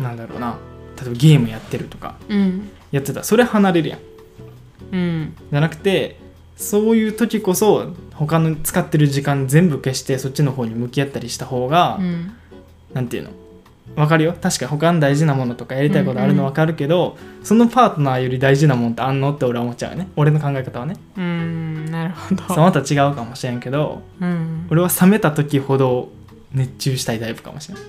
[0.00, 0.56] なんだろうな
[0.96, 3.20] 例えばゲームやってるとかうんやってた。
[3.20, 4.00] らそれ離れるやん。
[4.92, 5.36] うん。
[5.50, 6.18] じゃなくて
[6.56, 12.32] そういう時こそ他の使ってる時間全部消してそっちの方に向き合ったりした方が、うん。
[12.92, 13.30] なんていうの？
[13.96, 14.36] わかるよ。
[14.40, 20.08] 確かに他の大事なものとかやりたいことあるのわかるけど、そのパートナーより大事なもんってあんのって俺は思っちゃうよね。
[20.14, 20.96] 俺の考え方はね。
[21.16, 21.86] うん。
[21.86, 22.42] なるほど。
[22.48, 26.08] そうまた違うかもしれんけどうん、俺は冷めた時ほど
[26.52, 27.84] 熱中したいタイプかもしれない。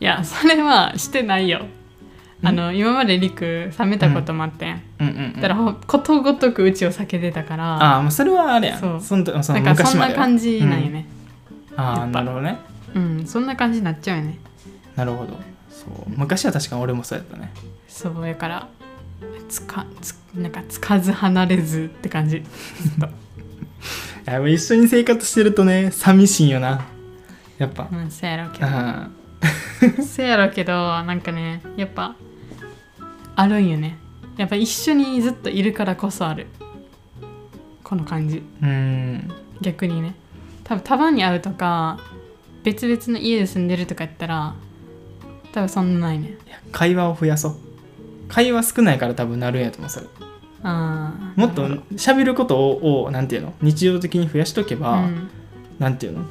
[0.00, 1.66] いやそれはしてないよ
[2.46, 7.76] あの今までりく冷めたこともあってん、うんうん、うん、だからほことごとくうちを避けてたから。
[7.76, 8.80] ああもうそれはあれやん。
[8.80, 9.00] そう。
[9.00, 9.56] そんかそん
[10.00, 11.06] な感じなんよね。
[11.76, 12.58] ああなるほどね。
[12.94, 14.38] うん、そんな感じになっちゃうよね。
[14.94, 15.38] なるほど。
[15.68, 15.90] そう。
[16.06, 17.52] 昔は確かに俺もそうやったね。
[17.88, 18.68] そうやから
[19.48, 22.44] つかつなんかつかず離れずって感じ。
[24.24, 26.84] や一緒に生活してるとね寂しいよな。
[27.58, 27.88] やっぱ。
[27.90, 28.66] うんせやろうけど。
[28.68, 29.08] あ
[30.04, 32.16] せやろうけどなんかねやっぱ
[33.36, 33.98] あるんよね。
[34.36, 36.46] やっぱ一緒にずっといるからこそある。
[37.84, 38.42] この感じ。
[38.60, 39.32] ーうん。
[39.60, 40.14] 逆にね。
[40.64, 42.00] 多分たまに会うとか
[42.64, 44.54] 別々の家で住んでるとかやったら
[45.52, 46.36] 多分そんなないね。
[46.46, 47.56] いや会話を増やそう。
[48.28, 50.06] 会話少ないから多分なるんやと思うそれ。
[50.62, 51.40] あー。
[51.40, 53.54] もっとなるほ喋ることををなんていうの？
[53.62, 55.28] 日常的に増やしとけどば、うん。
[55.78, 56.24] なんていうの？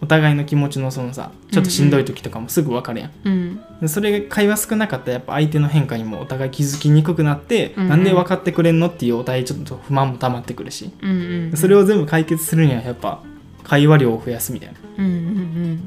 [0.00, 3.60] お互いの気持ちのそのさちょっとしんどい時とかもすぐ分かるやん、うん。
[3.80, 7.88] でそれが会話少なかったらやっぱ相手の変化にもお互い気づきにくくなって、うんうん。
[7.88, 11.56] なんで分かってくれんのっていうお互いちょっと不満も溜まってくるし、うんうん。
[11.56, 13.22] それを全部解決するにはやっぱ
[13.64, 14.74] 会話量を増やすみたいな。
[14.98, 15.18] うんうんう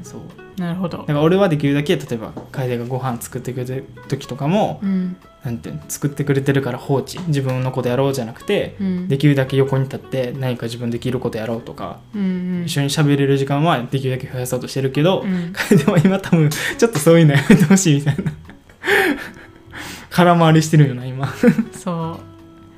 [0.02, 0.20] そう
[0.60, 0.98] なるほど。
[0.98, 5.16] だから俺はできるだけ例えば楓がご飯作ってくれてる時とかも、うん。
[5.42, 7.18] なんていうの作ってくれてるから放置。
[7.28, 9.08] 自分のことやろうじゃなくて、うん。
[9.08, 12.24] できるだけ横に立って何か自分できることやろうとか、うんう
[12.60, 12.64] ん。
[12.66, 15.54] 一緒に喋れる時間はできるだけ増やそうとしてるけど、うん。
[15.54, 18.32] 楓は今多分ちょっとそういうのやめてほしいみたいな。
[20.10, 21.32] 空回りしてるよな今。
[21.72, 22.20] そ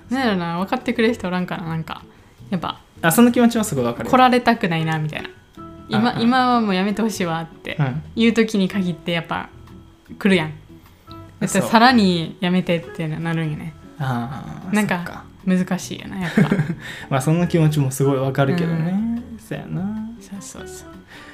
[0.08, 0.14] う。
[0.14, 2.04] なんやろな分かってくれる人おらんからなんか。
[2.50, 2.80] やっぱ。
[3.00, 4.08] あその気持ちはすごいわかる。
[4.08, 5.28] 来られたくないなみたいな
[5.92, 8.02] 今今はもうやめてほしいわってうん。
[8.16, 9.48] 言う時に限ってやっぱ
[10.18, 10.52] 来るやん。
[11.40, 13.74] だっさらにやめてってなるんよね。
[13.98, 16.42] ああなんか難しいよなやっぱ。
[17.10, 20.08] まあその気持ちもすごいわかるけどね、そやな。
[20.20, 20.88] そうそうそう。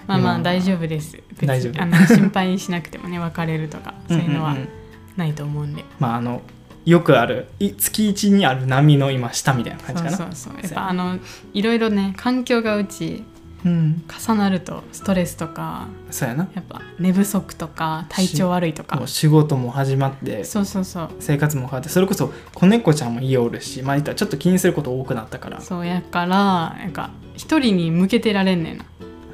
[0.06, 1.18] まあまあ今大丈夫です。
[1.44, 1.82] 大丈夫。
[1.82, 4.68] あの心配しなくてもね 別れるとかそういうのはんんん。
[5.16, 6.42] ないと思うんで、まああの
[6.84, 10.16] よくあるい月一にある波の今下みたいな感じかな。
[10.16, 10.62] そうそうそう。
[10.62, 11.18] やっぱあの
[11.52, 13.24] いろいろね環境がうち
[13.64, 16.48] うん重なるとストレスとかそうやな。
[16.54, 19.00] やっぱ寝不足とか体調悪いとか。
[19.06, 21.10] 仕事も始まってそうそうそう。
[21.18, 25.60] 生活も変わってそれこそ子猫ちゃんも家おるしまあちょっと気にすること多くなったから。
[25.60, 28.84] そうやからなんか一人に向けてられんねんな。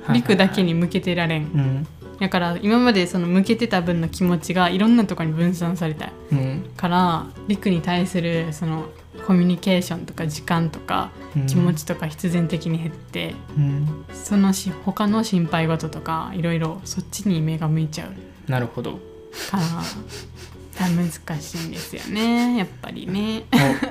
[0.07, 1.43] はい陸だけに向けてられん。
[1.43, 1.87] うん。
[2.21, 6.71] だから今までその向けてた分の気持ちがいろんなところに分散されたいうん。
[6.77, 8.87] から陸に対するその
[9.27, 11.47] コミュニケーションとか時間とかうん。
[11.47, 18.51] 気持ちとか必然的に減って、うんそのし他の心配事とかいろいろそっちに目が向いちゃう。
[18.51, 19.01] なるほど。
[19.51, 19.59] か
[20.85, 23.45] ら難しいんですよねやっぱりね。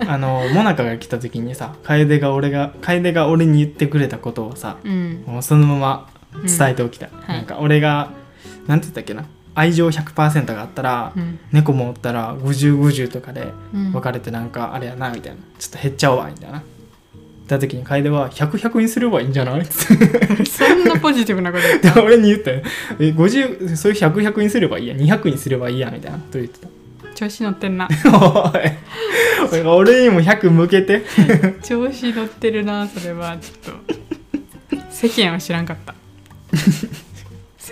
[0.08, 5.24] あのモナカが来た時にさ楓が俺が楓が俺に言ってくれたことをさうん。
[5.26, 6.10] もうそのまま
[6.46, 7.38] 伝えておきたい、はい。
[7.38, 8.12] なんか俺が
[8.68, 11.40] なんて言ったっけな愛情100%があったら、うん。
[11.52, 13.92] 猫もおったら5050とかでうん。
[13.94, 15.40] 別れてなんかあれやなみたいな。
[15.60, 16.64] ちょっと減っちゃうわみたいな。
[17.48, 19.62] た時に楓は100100にすればいいんじゃない？
[19.62, 19.72] っ て
[20.46, 22.62] そんなポジティブなこと言っで俺に言ったよ。
[23.00, 24.96] え50そういう100100にすればいいや。
[24.96, 26.18] 200にすればいいやみたいな。
[26.18, 26.68] と言ってた。
[27.16, 27.88] 調子乗ってんな。
[29.66, 31.04] 俺にも100向けて。
[31.62, 33.38] 調子乗ってるなそれは。
[33.40, 34.84] ちょっと。
[34.90, 35.94] 世間は知らんかった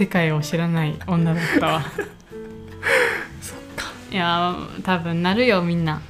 [0.01, 1.81] 世界を知らない女だったわ。
[3.39, 3.85] そっか。
[4.11, 6.01] いやー多分なるよみんな。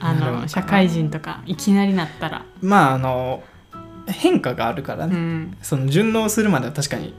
[0.00, 2.44] あの社会人とかいきなりなったら。
[2.60, 3.42] まああの
[4.06, 5.56] 変化があるからね、うん。
[5.62, 7.14] その順応するまでは確かに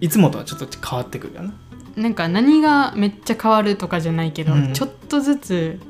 [0.00, 1.52] いつもとはちょっと変わってくるよな
[1.96, 4.72] なんか何がめっちゃ変わるとかじゃないけど、うん。
[4.72, 5.80] ちょっとずつ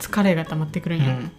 [0.00, 1.30] 疲れが溜まってくるんよ、うん。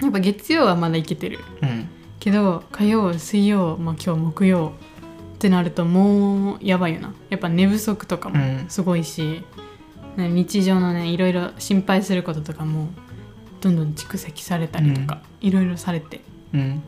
[0.00, 1.40] やっぱ月曜はまだいけてる。
[1.60, 1.88] うん。
[2.20, 4.74] けど火曜水曜、まあ、今日木曜
[5.42, 7.12] ってなるともうやばいよな。
[7.28, 8.66] やっぱ寝不足とかもうん。
[8.68, 9.42] すごいし、
[10.16, 12.90] ね日常のねいろいろ心配することとかも
[13.60, 16.20] どんどん蓄積されたりとか、いろいろされて。
[16.54, 16.82] うん。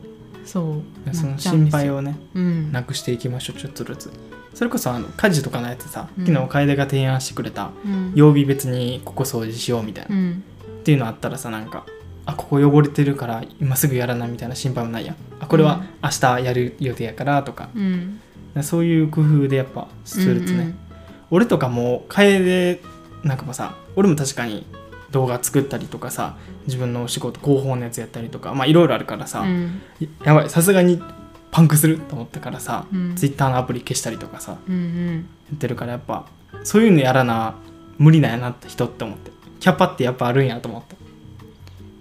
[0.45, 2.71] そうその心配をねうん。
[2.71, 4.11] なくしていきましょうちょっとずつ。
[4.53, 6.25] それこそあの家事とかのやつさ、うん。
[6.25, 8.13] 昨日楓が提案してくれたうん。
[8.15, 10.43] 曜日別にここ掃除しようみたいな、っうん。
[10.85, 11.85] ていうのあったらさなんか
[12.25, 15.15] あここ汚れてるから今すぐやらないみたいな心配もないやん。
[15.41, 18.21] あこれは明日やる予定やからとか、うん
[18.63, 20.73] そういう工夫でやっぱするとね、
[21.29, 22.79] 俺とかも楓
[23.23, 24.65] なんかもさ俺も確かに
[25.11, 26.35] 動画作ったりとかさ
[26.67, 29.81] 自分のお仕事広報のやつやったりとかまあいろいろあるからさ、うん。
[30.23, 31.01] やばいさすがに
[31.51, 33.15] パンクすると思ったからさ、うん。
[33.15, 35.29] ツイッターのアプリ消したりとかさうんうん。
[35.49, 36.25] やってるからやっぱ
[36.63, 37.55] そういうのやらな
[37.97, 39.31] 無理なんやなって人って思って。
[39.59, 40.95] キャパってやっぱあるんやと思って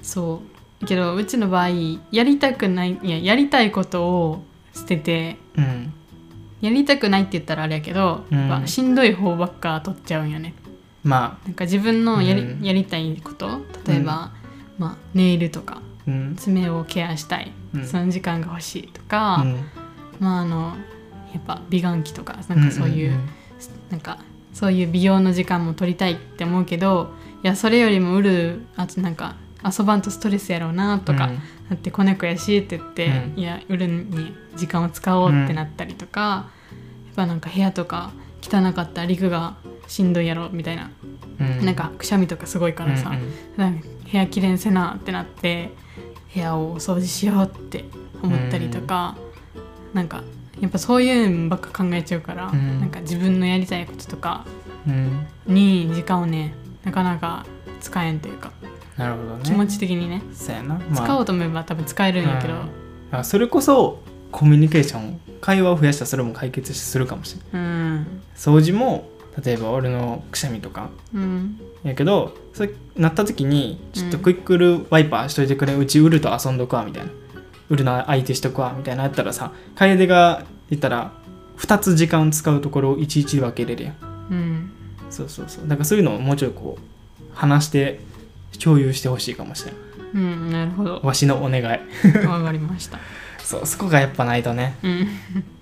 [0.02, 0.42] そ
[0.82, 0.86] う。
[0.86, 1.68] けどうちの場合
[2.10, 5.92] やりたくないいややりたいことを捨ててうん
[6.64, 8.62] やりたくないって言ったらあれやけど、うん。
[8.66, 10.54] しんどい方ばっか取っちゃうんよね。
[11.02, 12.64] まなんか自分のやり,、うん。
[12.64, 14.32] やりたいこと例えば、
[14.78, 16.36] まあ、ネイルとかあうん。
[16.36, 17.86] 爪をケアしたい、うん。
[17.86, 19.60] その時間が欲しいとか、うん。
[20.20, 20.74] まああの
[21.34, 23.28] やっぱ美顔器とかなんかそういう,、んん
[23.90, 24.18] なんか
[24.54, 27.10] そういう美容の時間も取りたいって思うけど
[27.42, 31.36] いやそれよりも売るあとなんか遊ばんとストレスやろうなとか、うん。
[31.68, 33.38] だって子猫やしって言って、うん。
[33.38, 36.50] いや売るに時間を使おうってなったりとか、
[37.14, 38.10] やっぱなんか部屋とか
[38.42, 40.90] 汚かったら陸がしんどいやろみたいな、
[41.40, 41.64] うん。
[41.64, 43.32] なんかくしゃみとかすごいからさ、うんうん。
[43.56, 45.70] なんか部屋きれいにせなってなって
[46.34, 47.84] 部屋をお掃除しようって
[48.22, 49.16] 思ったりとか、
[49.92, 50.24] なんか
[50.60, 52.80] やっぱそういうのばっか考えちゃうから、うん。
[52.80, 54.44] なんか自分のやりたいこととか
[54.86, 55.26] うん。
[55.46, 57.46] に時間をねなかなか
[57.80, 58.50] 使えんというか、
[58.96, 59.40] なるほどね。
[59.44, 60.22] 気持ち的にね。
[60.32, 62.68] そうやな、使おうと思えば多分使えるんやけど、うん。
[63.12, 64.00] あそれこそ
[64.34, 67.62] コミュニケーション会話を増やしたらそれも解決するかもしれない。
[67.62, 69.08] うん掃除も
[69.44, 70.90] 例えば俺のくしゃみとか。
[71.14, 77.12] うんやけどそれなった時にちょっとクイックルワイパーしといてくれ、うちウルと遊んどくわみたいな。
[77.70, 81.12] ウルの相手しとくわみたいなやったらさ楓が言ったら
[81.58, 83.94] 2つ時間使うところをいちいち分けれるやん。
[84.30, 84.72] うん
[85.10, 85.68] そうそうそう。
[85.68, 88.00] だからそういうのをもうちょいこう話して
[88.60, 89.80] 共有してほしいかもしれない
[90.14, 91.00] うんなるほど。
[91.04, 91.64] わしのお願い。
[92.26, 92.98] わかりました
[93.44, 94.76] そうそこがやっぱないとね。
[94.82, 95.08] うん。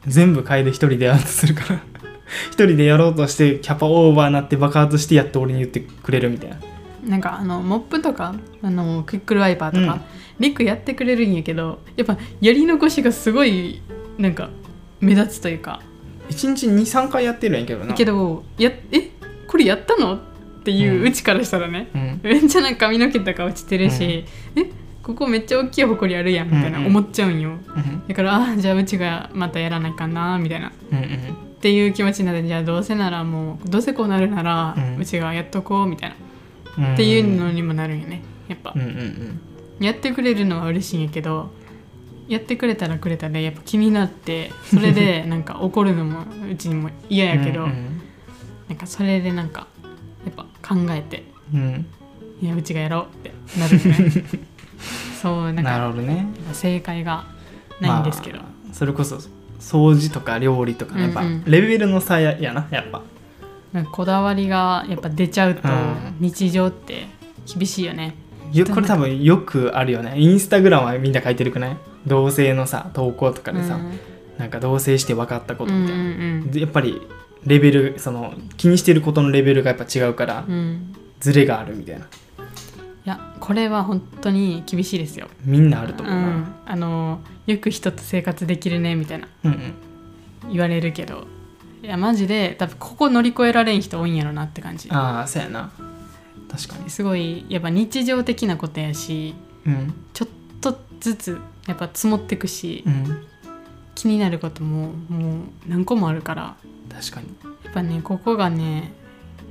[0.06, 1.80] 全部楓一人でやろうとするから。
[2.50, 6.56] 一人でやろうとしてキャパオーバーになって爆発してやって俺に言ってくれるみたいな。
[7.04, 10.00] なんかあのモップとかあのクイックルワイパーとか、
[10.38, 13.82] リクやってくれるんやけどやっぱやり残しがすごい
[14.18, 14.50] なんか
[15.00, 15.80] 目立つというか。
[16.30, 17.92] 1日23回やってるんやけどな。
[17.94, 19.10] けどやえ
[19.48, 20.14] これやったの？
[20.14, 20.18] っ
[20.64, 21.08] ていううん。
[21.08, 22.20] うちからしたらね、うん。
[22.22, 24.70] めっちゃなんか髪の毛とか落ちてるし、え
[25.02, 30.68] ここめっちゃ大きい誇りあるやんみたいな思っちゃうんよ、うんだからあじゃあうちがまたやらないかなみたいな。
[30.70, 30.72] っ
[31.62, 36.16] ていう気持ちになってじゃあどうせならもうどうせこうなるなら、ううんちがやっとこうみたいな。
[36.16, 36.22] うん
[36.94, 38.74] っていうのにもなるんよねやっぱ、
[39.78, 41.50] やってくれるのは嬉しいんやけど
[42.28, 48.00] やってくれたらくれたでやっぱ気になってそれで なんか怒るのもうちにも嫌やけど、うん。
[48.68, 49.66] なんかそれでなんか
[50.24, 51.86] やっぱ考えてうん。
[52.40, 54.24] いやうちがやろうってなるよね
[55.20, 56.26] そうなんなかるほどね。
[56.52, 57.24] 正解が
[57.80, 59.16] ないんですけど、まあそれこそ
[59.60, 61.26] 掃除とか料理とかやっぱうん。
[61.26, 63.02] うんレベルの差ややなやっぱ。
[63.92, 66.16] こだわりがやっぱ出ちゃうとうん。
[66.20, 67.06] 日常って
[67.46, 68.14] 厳しいよね。
[68.52, 70.14] よこれ多分よくあるよね。
[70.16, 71.76] インスタグラムはみんな書いてるくない？
[72.06, 73.98] 同性のさ投稿とかでさ、うん。
[74.38, 76.12] なんか同棲して分かったことみたいな、うんう
[76.46, 77.00] んでやっぱり
[77.46, 80.96] レベルその気にしてることのレベルがやっぱ違うからうんうん。
[81.20, 82.06] ズレがあるみたいな
[83.04, 89.28] いやこれは本当に厳しいですよ、みんなあるとう思うな、ん、あのよく人と生活できるねみたいな。
[89.44, 89.74] うん、うん。
[90.50, 91.26] 言われるけど。
[91.82, 94.88] いやマジで多分ここ乗り越えられん人多いんやろなって感じ。
[94.90, 95.72] ああそうやな。
[96.48, 96.90] 確かに。
[96.90, 99.34] すごいやっぱ日常的なことやし
[99.66, 99.94] うん。
[100.12, 100.28] ちょっ
[100.60, 103.26] とずつやっぱ積もってくし、うん。
[103.96, 105.36] 気になることももう
[105.66, 106.56] 何個もあるから。
[106.88, 107.26] 確かに。
[107.64, 108.92] やっぱねここがね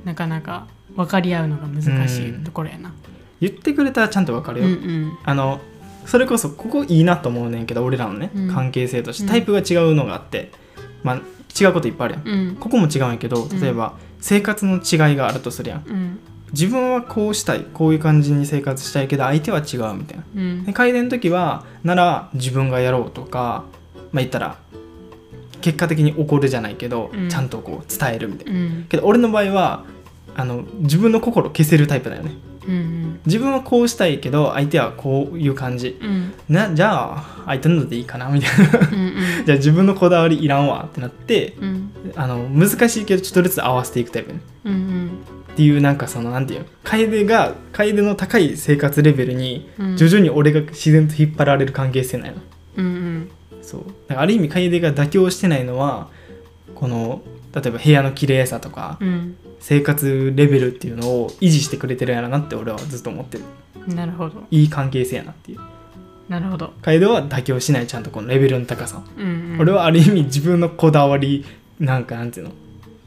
[0.04, 2.94] なかなか分かり合うのが難しいところやな。
[3.42, 5.18] 言ってくれたらちゃんと分かるうんよ、うん。
[5.24, 5.60] あの
[6.06, 8.54] それこそここいいなと思うねんけど俺らのね、うん。
[8.54, 9.28] 関係性としてうん。
[9.30, 10.52] タイプが違うのがあって、
[11.02, 11.16] まあ
[11.60, 12.56] 違うこといっぱいあるやん、うん。
[12.56, 15.84] ここも違うんやけど例えば、生活の違いがあるとするやん。
[15.86, 16.18] うん。
[16.52, 20.24] 自分はこうしたいこういう感じに生活したいけど相手は違うみたいな。
[20.36, 20.64] うん。
[20.64, 23.64] で改善の時はなら自分がやろうとか
[24.12, 24.58] まあ言ったら
[25.62, 27.28] 結果的に怒るじゃないけど、うん。
[27.28, 28.60] ちゃんとこう伝えるみたいな。
[28.60, 28.86] うん。
[28.88, 29.84] けど俺の場合は
[30.36, 32.32] あの自分の心を消せるタイプだよね
[32.66, 35.98] うん自分はこうしたいけど相手はこういう感じ。
[36.00, 36.32] うん。
[36.48, 38.78] なじゃあ相手のでいいかなみたいな。
[38.78, 39.14] うんうん。
[39.46, 41.90] じゃあ自分のこだわりいらんわってなってうん。
[42.16, 44.40] あの難しいけどちょっとずつ合わせていくタイプね。
[44.64, 45.10] うんうん。
[45.52, 46.66] っていうなんかそのなんていうの？
[46.84, 49.96] 楓が楓の高い生活レベルにうん。
[49.96, 52.38] 徐々に俺が自然と引っ張られる関係性なんやな。
[52.76, 53.28] うんうん。
[53.62, 53.80] そう。
[54.08, 56.08] だからある意味楓が妥協してないのは
[56.74, 57.22] この
[57.54, 63.44] 例えば部屋の綺麗さとかうん生活レベルっていうのを維持してくれてるんやろなって俺はずっと思ってる。
[63.94, 64.42] なるほど。
[64.50, 65.60] いい関係性やなっていう。
[66.28, 71.44] なるほど、楓は妥協しないちゃんとこのレベルの高さ、うんうん、俺はある意味自分のこだわり
[71.78, 72.52] なんかなんていうの。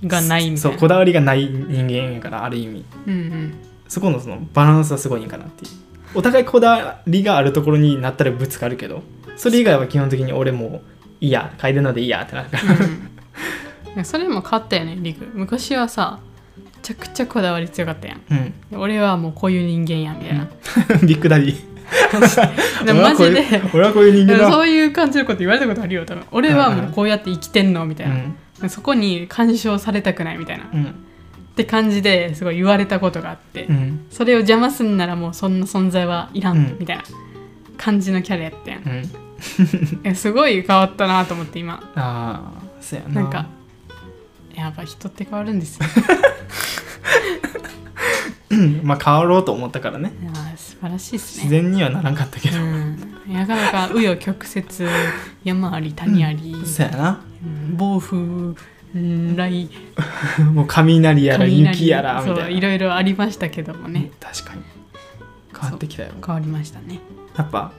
[0.06, 2.86] がないみたそいうなこだわりがない人間やからある意味。
[3.08, 3.54] うんうん。
[3.88, 5.72] そこのそのバランスはすごいんかなっていう。
[6.14, 9.04] お互いこだわりがあるところになったらぶつかるけど
[9.36, 10.82] それ以外は基本的に俺も
[11.20, 12.64] いいや楓のでいいやってなるから。
[13.98, 15.26] うん、それも変わったよねリク。
[15.34, 16.35] 昔はさめ
[16.82, 18.22] ちゃくちゃこだわり強かったやん。
[18.72, 18.80] うん。
[18.80, 20.48] 俺はもうこういう人間やみたいな、
[21.06, 23.62] ビッグダディマジで。
[23.74, 24.52] 俺はこういう人間だ。
[24.52, 28.10] そういう感じのこと言われたことあるよ多分俺はもうこうやって生きてんのみたい
[28.62, 30.66] な、そこに干渉されたくないみたいな。
[30.66, 30.80] っうん。
[30.80, 30.96] うん
[31.56, 34.08] て感じですごい言われたことがあって、うん。
[34.10, 36.78] それを邪魔すんならもうそんな存在はいらん、うん。
[36.80, 37.04] みたいな。
[37.78, 40.16] 感じのキャラやったやん。
[40.16, 41.82] すごい変わったなと思って今。
[41.96, 43.22] ああそうやな。
[43.22, 43.48] なんか
[44.56, 45.86] やっぱ人って変わるんですよ
[48.50, 50.14] うんまあ変わろうと思ったからね。
[50.22, 54.66] いやー素晴らしいです自ね然にはならんかったけど、うん、なかなか紆余曲折
[55.44, 57.22] 山あり谷あり、 そうやな。
[57.44, 58.56] うん暴風うん
[59.36, 59.70] 雷
[60.54, 61.60] もう雷やら雷。
[61.62, 62.50] 雪やらみたいな。
[62.50, 64.12] いろいろありましたけどもね。
[64.22, 64.62] 確かに。
[65.60, 66.12] 変わってきたよ。
[66.26, 67.00] 変わりましたね。
[67.36, 67.72] やっぱ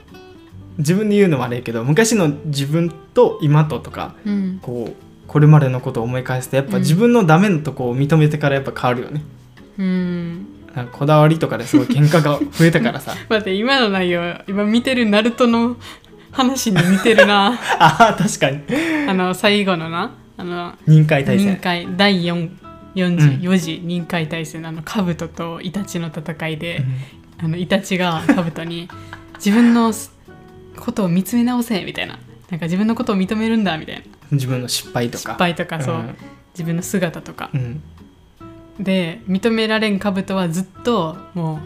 [0.77, 4.59] 自分で言うのもあれやけど昔の自分と今ととかうん。
[4.61, 5.06] こう
[5.37, 6.81] これまでのことを思い返すとやっぱうん。
[6.81, 9.23] 自分のダメなとこを認めてからやっぱ変わるよね、
[9.77, 10.47] うん。
[10.91, 13.13] こだわりとかですごい喧嘩が増えたからさ。
[13.29, 15.77] 待って今の内容今見てるナルトの
[16.31, 17.49] 話に似てるな。
[17.77, 18.61] ああ確かに。
[19.07, 22.59] あの最後のなあの任海大任戦界第4うん。
[22.95, 26.83] 44次任界大戦のあの兜とイタチの戦いで、
[27.37, 28.89] あのイタチが兜に
[29.35, 29.93] 自分の
[30.77, 32.17] ことを見つめ直せみたいな。
[32.49, 35.33] なんか自分のことを認めるんだみたいな自分の失敗とか。
[35.33, 36.15] 失敗とかそう、ん。
[36.53, 37.49] 自分の姿とか。
[37.53, 37.81] うん。
[38.79, 41.59] で認められん兜はずっとも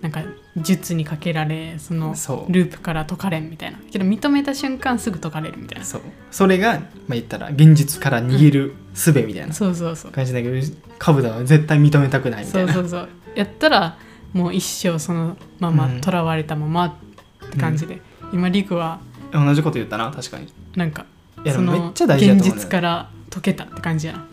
[0.00, 0.22] うなんか
[0.56, 2.10] 術にかけられその
[2.48, 3.78] ループから解かれんみたいな。
[3.90, 5.84] けど認めた瞬間すぐ解かれるみたいな。
[5.84, 6.00] そう。
[6.30, 10.12] それが、まあ、言ったら現実から逃げる術みたいなそうそうそう。
[10.12, 10.66] 感じだけど
[10.98, 12.72] カブダは絶対認めたくないみたいうな。
[12.72, 13.08] そそうそう。
[13.34, 13.98] やったら
[14.32, 16.00] もう一生そのままうん。
[16.00, 18.00] 囚われたままって感じで、
[18.32, 19.00] 今リクは
[19.32, 20.52] 同じこと言ったな確かに。
[20.74, 21.06] なんか
[21.44, 24.14] いやそめっちゃ大事だ現と思う、ね、実から解けたって感じや。
[24.14, 24.24] な、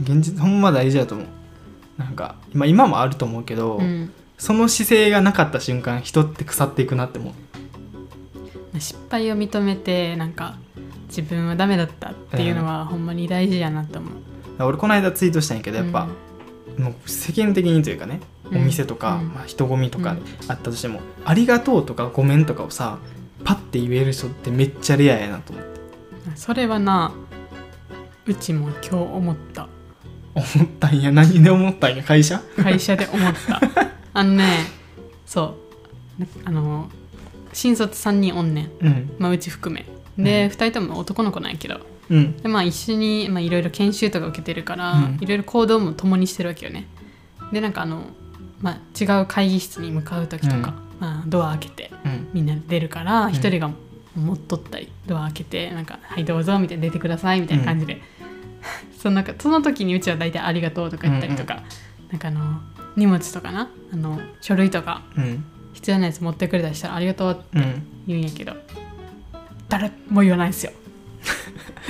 [0.00, 1.26] 現実ほんま大事だと思う。
[1.98, 8.80] なんか今今もあると思うけど、うん、その姿勢がなかった瞬間人って腐っていくなって思う。
[8.80, 10.56] 失敗を認めてなんか
[11.08, 14.12] 自分はダメだったっていうのはほんまに大事やなと思う、
[14.64, 16.08] 俺この間ツイートしたんやけどやっぱ、
[16.76, 19.28] もう世間的にというかねお店とか、うん。
[19.28, 20.16] まあ、人混みとか
[20.48, 22.98] あったとしても「ありがとう」とか「ごめん」とかをさ
[23.44, 25.72] パッて言える人ってめっちゃレアやなと思ってう。
[25.72, 25.73] ん
[26.34, 27.12] それはな
[28.26, 29.68] うちも今日思った。
[30.34, 31.12] 思ったんや。
[31.12, 32.02] 何で思ったんや？
[32.02, 32.40] 会社？
[32.56, 33.60] 会社で思った。
[34.14, 34.44] あのね
[35.26, 35.56] そ
[36.18, 36.20] う。
[36.20, 36.88] なあの
[37.52, 39.10] 新卒3人おんねん、うん。
[39.18, 39.84] まあ、うち含め。
[40.16, 40.52] で、うん。
[40.52, 41.80] 2人とも男の子なんやけど。
[42.10, 42.36] うん。
[42.38, 45.18] でまあ一緒にまあいろいろ研修とか受けてるからうん。
[45.20, 46.88] いろいろ行動も共にしてるわけよね。
[47.52, 48.06] でなんかあの、
[48.60, 52.28] まあ、違う会議室に向かう時とか、まあ、ドア開けてうん。
[52.32, 53.32] みんなで出るからん。
[53.32, 53.70] 一人が
[54.16, 58.00] 持っとったりドア開けてなんか「はいどうぞ」みたいな出てくださいみたいな感じで、
[58.98, 61.62] そのなんかその時にうちは大体「ありがとう」とか言ったりとか、
[62.10, 62.60] なんかあの
[62.96, 65.44] 荷物とかなあの書類とかうん。
[65.74, 68.54] 必要なやつ持ってくれたりしたら「ありがとう」ってうん言うんやけど
[69.68, 70.72] 誰も言わないんですよ。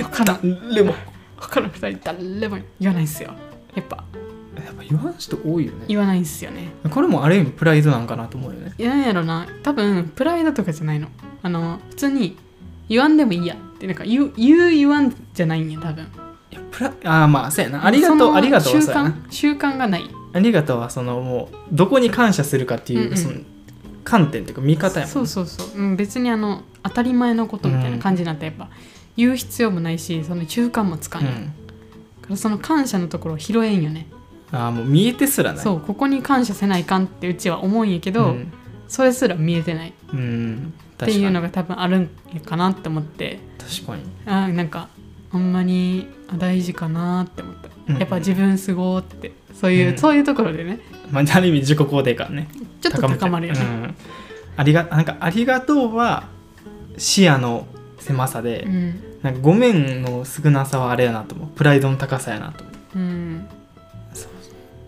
[0.01, 0.93] 他のでも
[1.37, 3.33] 他の二人誰も言わないんですよ。
[3.75, 4.03] やっぱ。
[4.55, 5.85] やっぱ言わん人多いよね。
[5.87, 6.69] 言わないんですよね。
[6.89, 8.73] これもある意味プライドなんかなと思うよね。
[8.77, 9.47] いやなんやろな。
[9.61, 11.09] 多分プライドとかじゃないの
[11.45, 12.35] あの普通に
[12.89, 16.03] 言わんでもいいやってなんか言う言う言わんじゃないんや多分。
[16.49, 17.85] いやプラああまあそうやな。
[17.85, 20.09] ありがとうありがとうは習慣習慣がない。
[20.33, 23.17] ありがとうはそのもうどこに感謝するかっていう、うんうん。
[23.17, 23.35] その
[24.03, 28.69] 観点っていうか見方やもんそうそうそう、うん、別にあの当たり前のことみたいな感じになってやっぱ
[29.15, 31.45] 言う必要もないしその習慣もつかんや、だうん。
[31.45, 31.51] か
[32.31, 34.07] らその感謝のところを拾えんよね。
[34.51, 35.63] ああもう見えてすらない。
[35.63, 38.51] そうここに感謝せないかんってうちは思うんやけど、うん、
[38.87, 39.89] それすら見えてない。
[39.89, 43.39] っうん、ていうのがが多分あるんやかなって思って。
[43.57, 44.03] 確かに。
[44.25, 44.89] あーなんか
[45.31, 47.97] ほんまにあ大事かなって思った、うん。
[47.97, 49.33] やっぱ自分すごーって。
[49.53, 49.97] そういう、うん。
[49.97, 50.79] そういうところでね。
[51.11, 52.47] まあ、ある意味自己肯定感ね。
[52.81, 53.59] ちょっと高まるよね。
[53.59, 53.95] うん、
[54.57, 56.27] ありがなんかありがとうは
[56.97, 57.67] 視野の
[57.99, 59.01] 狭さで、うん。
[59.21, 61.47] なんかごめんの少なさはあれやなと思う。
[61.49, 62.99] プライドの高さやなと思う。
[62.99, 63.47] うん。
[64.13, 64.29] そう。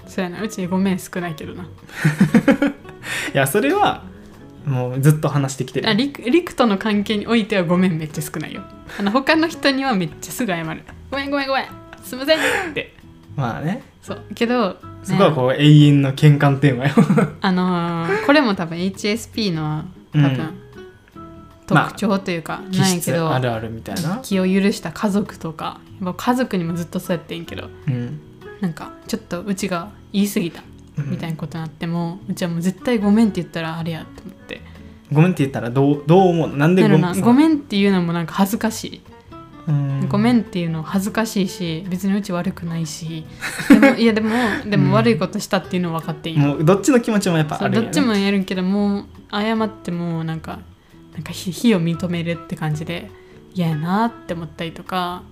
[0.07, 0.41] そうやな。
[0.41, 1.63] うちごめん少ないけどな。
[3.33, 4.03] いやそれは
[4.67, 5.89] もうずっと話してきてる。
[5.89, 8.61] あリクリクとの関係においてはごめんめっちゃ少ないよ。
[8.99, 11.65] あの他の人にはめっちゃすぐ謝るごめんごめんごめん
[12.03, 12.37] すいません。
[12.37, 12.93] って。
[13.35, 13.81] まあね。
[14.01, 14.23] そう。
[14.35, 16.93] けど、ねそこはこう永遠の喧嘩テーマよ。
[17.39, 20.63] あのーこれも多分 HSP の多分、うん
[21.67, 24.19] 特徴というか、気ないけど質あるあるみたいな。
[24.23, 25.81] 気を許した家族とか
[26.15, 28.21] 家族にもずっとそうやってんけどうん。
[28.61, 30.61] なんかちょっとうちが言い過ぎた。
[30.61, 34.61] うんみたいなことになっても、うちはもう絶対ごめんって言ったらあれやと思って。
[35.11, 36.57] ごめんって言ったらどうどう思うの？
[36.57, 37.21] なんでだごめん？
[37.21, 39.01] ごめんっていうのもなんか恥ずかしい、
[39.67, 40.09] うん。
[40.09, 43.25] ごめんっていうの恥ずかしいし別にうち悪くないし。
[43.69, 44.31] でもいやでも
[44.69, 47.81] でも悪いことしたっていうの分かっていい、もうどっちの気持ちもやっぱあるね。
[47.81, 50.59] どっちもやるけどもう謝ってもなんか
[51.13, 53.09] なんか非非を認めるって感じで
[53.53, 55.23] 嫌やなって思ったりとか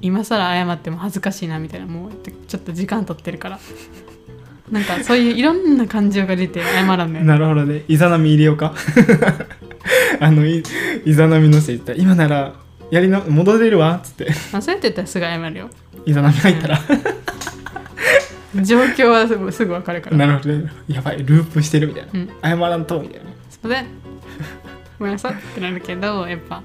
[0.00, 2.10] 今更謝っても恥ずかしいなみたいなもう
[2.46, 3.58] ちょっと時間取ってるから
[4.70, 7.84] なんかそういういろんな感情が出て謝らんのよなるほどね。
[7.88, 8.74] イザナミ入れようか。
[10.18, 10.62] あのい
[11.04, 12.54] イザナミのせい言ったら今なら
[12.90, 14.26] やりの戻れるわっつって。
[14.52, 15.70] まあ、そうやって言ったらすぐ謝るよ。
[16.04, 16.80] イザナミ入ったら、
[18.62, 20.16] 状況はすぐすぐ分かるから。
[20.16, 20.70] なるほどね。
[20.88, 22.28] やばいループしてるみたいな、うん。
[22.42, 23.30] 謝らんとみたいな。
[23.50, 23.86] すいません
[24.98, 26.62] ごめんなさいってなるけどやっぱ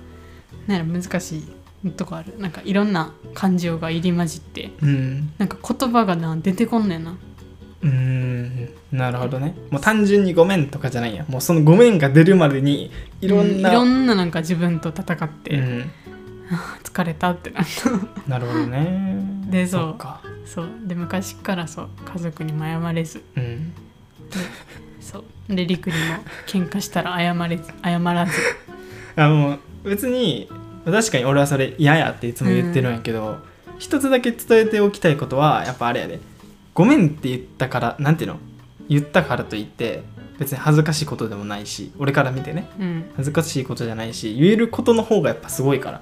[0.68, 1.44] な難し
[1.84, 2.38] いとこある。
[2.38, 4.72] なんかいろんな感情が入り混じって。
[4.82, 5.34] うん。
[5.38, 7.18] なんか言葉がな出てこんねんな
[7.84, 9.56] うーんなるほどね。
[9.70, 11.26] もう単純にごめんとかじゃないんや。
[11.28, 15.92] もうそのごめんが出るまでにいろんな、ういろんななんか自分と戦って、うん。
[16.84, 18.30] 疲れたってなった。
[18.30, 19.24] なるほどね。
[19.50, 19.96] でそう。
[20.46, 20.70] そう。
[20.86, 21.90] で昔からそう。
[22.06, 23.24] 家族にも謝れず。
[23.36, 23.74] うん。
[25.00, 25.20] そ
[25.50, 25.56] う。
[25.56, 26.00] で陸にも
[26.48, 28.34] 喧嘩したら謝れず謝らず。
[29.16, 30.50] あもう別に
[30.86, 33.40] 確かに俺はそれ嫌やっていつも言ってるんやけど、
[33.78, 36.20] 一つだけ伝えておきたいことはやっぱあれやで
[36.74, 38.40] ごめんって言ったからなんていうの？
[38.90, 40.04] 言ったからといって
[40.40, 42.68] 別に恥ずかしいことでもないし俺から見てね。
[42.80, 43.12] うん。
[43.16, 46.02] 恥ずかしいことじゃないし言えることの方がやっぱすごいから。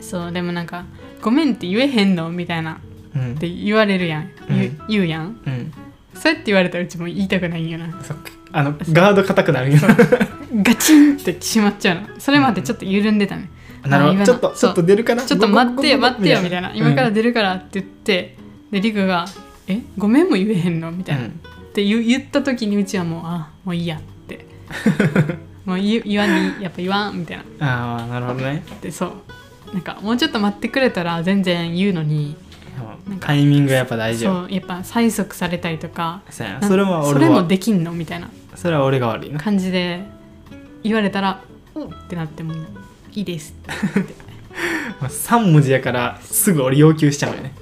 [0.00, 0.84] そうでもなんか
[1.20, 2.80] 「ごめんって言えへんの?」みたいな。
[3.14, 3.34] うん。
[3.34, 4.80] って言われるやん、言ううん。
[4.88, 5.40] 言うやん。
[5.46, 5.72] うん。
[6.14, 7.90] そうやって言われたらうちも言いたくないんよな。
[8.02, 8.30] そっか。
[8.50, 9.78] あのガード硬くなるよ。
[10.62, 12.08] ガチンってしまっちゃうの。
[12.18, 13.50] それまでちょっと緩んでたね、
[13.86, 14.24] なるほど。
[14.24, 15.22] ちょっとちょっと出るかな？
[15.22, 16.72] ちょっと待ってよ待ってよみたいな。
[16.74, 18.36] 今から出るからって言って、
[18.70, 19.26] でリクが
[19.66, 21.28] 「えごめんも言えへんの?」みたいな、うん。
[21.28, 21.32] っ
[21.72, 24.46] て言った時にうちはもうあもういいやって。
[25.64, 27.66] もう言言わんにやっぱ言わんみたいな。
[27.66, 28.62] ああなるほどね。
[28.80, 29.12] でそう。
[29.72, 32.36] なんかもうちょっと待ってくれたら全然言うのに。
[33.20, 34.46] タイミングがやっぱ大事よ。
[34.46, 36.22] そうやっぱ催促されたりとか。
[36.30, 36.42] そ
[36.76, 37.92] れはそれもできんの？
[37.92, 38.28] みたいな。
[38.54, 39.38] それは俺が悪いな。
[39.38, 40.02] 感じで
[40.82, 41.40] 言われたら
[41.74, 42.54] 「おっ!」ってなっても
[43.14, 43.54] いいです
[45.00, 47.52] まあ、3文字やからすぐ俺要求しちゃうよね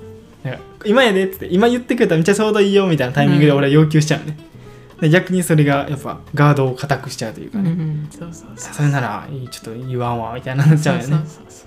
[0.84, 4.36] 今やでっつって今言ってくれたらめっちゃちょうどいいよみたいなタイミングで俺は要求しちゃうね、
[5.00, 8.08] で逆にそれがやっぱガードを固くしちゃうというかね、うんうん。
[8.10, 11.06] そうそうそうそれならちょっと言わんわみたいななっちゃうよね。
[11.08, 11.64] そうそうそ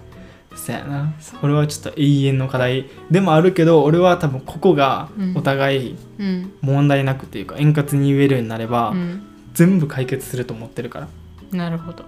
[0.55, 0.57] う。
[0.57, 1.13] そうやな。
[1.39, 5.37] これはちょっと永遠の課題でもあるけど俺は多分ここがうん。
[5.37, 6.51] お互いうん。
[6.61, 9.21] 問題なくっていうか円滑に言えるようになれば、うん。
[9.53, 11.07] 全部解決すると思ってるから。
[11.51, 12.05] なるほど。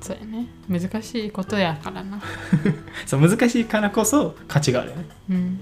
[0.00, 0.46] そうやね。
[0.68, 2.20] 難しいことやからな。
[3.04, 5.04] そう難しいからこそ価値があるよね。
[5.30, 5.60] うん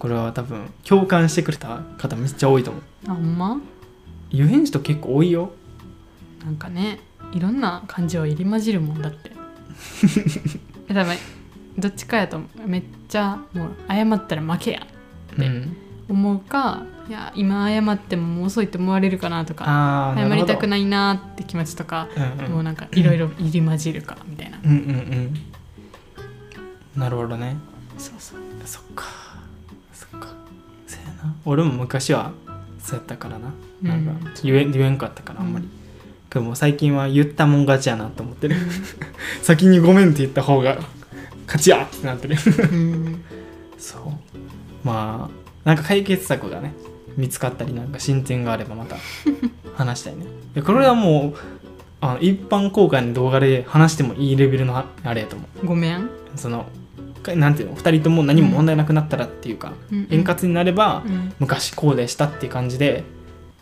[0.00, 2.82] これは多分共感してくれた方めっちゃ多いと思う。
[3.06, 3.60] あほんま？
[4.30, 5.52] 遊園地と結構多いよ。
[6.44, 6.98] なんかね
[7.32, 9.30] いろんな感情入り混じるもんだって。
[10.88, 11.14] え多分
[11.78, 14.86] どっちかやと思うめっちゃもう謝ったら負けや
[15.36, 15.76] でうん。
[16.08, 24.80] 思うかいや今謝ってももう遅いって思われるかなとか謝りたくい、ないなって気持ちとか、うんうん、もうなんかいろいろ入り混じるかみたいな、うんうんう
[26.98, 27.00] ん。
[27.00, 27.56] なるほどね。
[27.96, 28.40] そうそう。
[28.64, 29.04] そっか
[31.22, 31.34] な。
[31.44, 32.32] 俺も昔は
[32.78, 33.52] そうやったからな。
[33.82, 35.68] なんかうん言え言えんかったからあんまり、
[36.28, 38.56] けどもう最近は言ったもん勝ちやなと思ってる。
[39.42, 40.78] 先にごめんって言った方が
[41.46, 42.36] 勝ちやってなってる。
[42.72, 43.24] うん。
[43.78, 44.02] そう。
[44.84, 46.74] まあなんか解決策がね
[47.16, 48.96] 見つかったりなんか進展があればまた
[49.76, 50.26] 話したいね。
[50.54, 51.38] でこれはもう
[52.00, 55.66] あの一般公開の動画で話してもいいレベルのああれやと思う。
[55.66, 56.79] ごめん、そのか
[57.36, 61.32] なんていうの2人とも何も問題なくなったらっていうか、うん円滑になれば、うん。
[61.38, 63.04] 昔こうでしたっていう感じで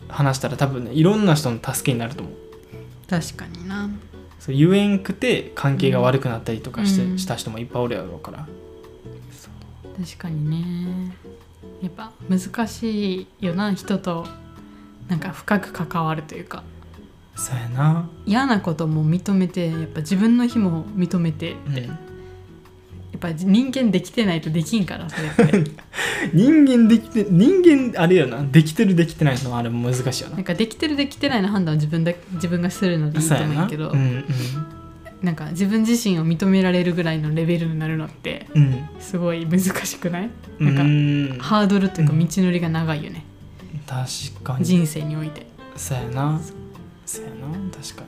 [0.07, 2.33] 話したら多分ねいろんな人の助けになると思う。
[3.09, 3.89] 確かにな。
[4.39, 7.19] そう言えんくて関係が悪くなったりとかして、うん。
[7.19, 8.47] した人もいっぱいおるやろうから。
[10.01, 11.13] 確かにね。
[11.81, 14.25] やっぱ難しいよな人と
[15.07, 16.63] なんか深く関わるというか。
[17.35, 21.75] そうやな、嫌なことも認めてやっぱ自分の日も認めてうん。
[21.77, 21.83] や
[23.19, 25.71] っぱ人間できてないとできんからそれって。
[26.33, 27.61] 人間できて人
[27.93, 30.35] 間あれよなできてるできてないのあれも難しいよな。
[30.37, 34.25] なんかできてるできてないの判断を自分だ自分がするのでいいと思うけど、うんうん。
[35.21, 38.79] なんか自分自身を認められるぐらいのレベルになるのってうん。
[38.99, 40.29] すごい難しくない？
[40.59, 43.25] うなんかんハードルというかうん道のりが長いよね、
[43.85, 44.65] 確かに。
[44.65, 45.45] 人生において。
[45.75, 46.39] そうやな。
[47.05, 47.47] そうやな。
[47.71, 48.03] 確か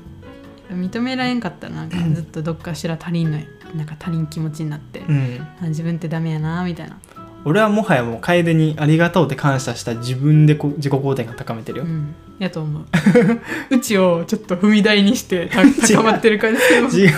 [0.76, 3.40] 認められんかったらなんかずっとどっかしら足りんの
[3.76, 5.48] なんか足りん気持ちになって、にうん。
[5.62, 6.98] あ自分ってダメやなみたいな、
[7.44, 12.86] 俺はもはやもう楓にありがとうって感謝した自分で自己肯定が高めてるよ、うん、やと思う。
[13.72, 16.56] うちをちょっと踏み台にしてた 高まってる感
[16.90, 17.12] じ違う。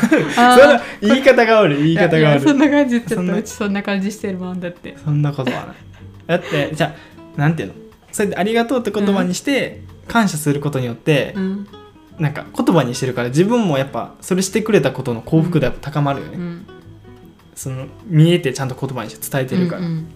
[1.02, 2.44] 言い方が悪い言い方が悪い。
[2.44, 4.96] そんな感じちょそんなっとうちそんな感じしてるもんだって。
[5.04, 5.76] そんなことはない。
[6.28, 6.96] だってじゃ
[7.38, 7.74] あなんていうの？
[8.12, 11.68] それでありがとうって言葉にして感謝することによってう、ん
[12.20, 16.66] なんか言葉にしてるから自分もやっぱそれしてくれたことの幸福度やっぱ高まるよね、うん。
[17.56, 20.08] その見えてちゃんと言葉にして伝えてるから、うん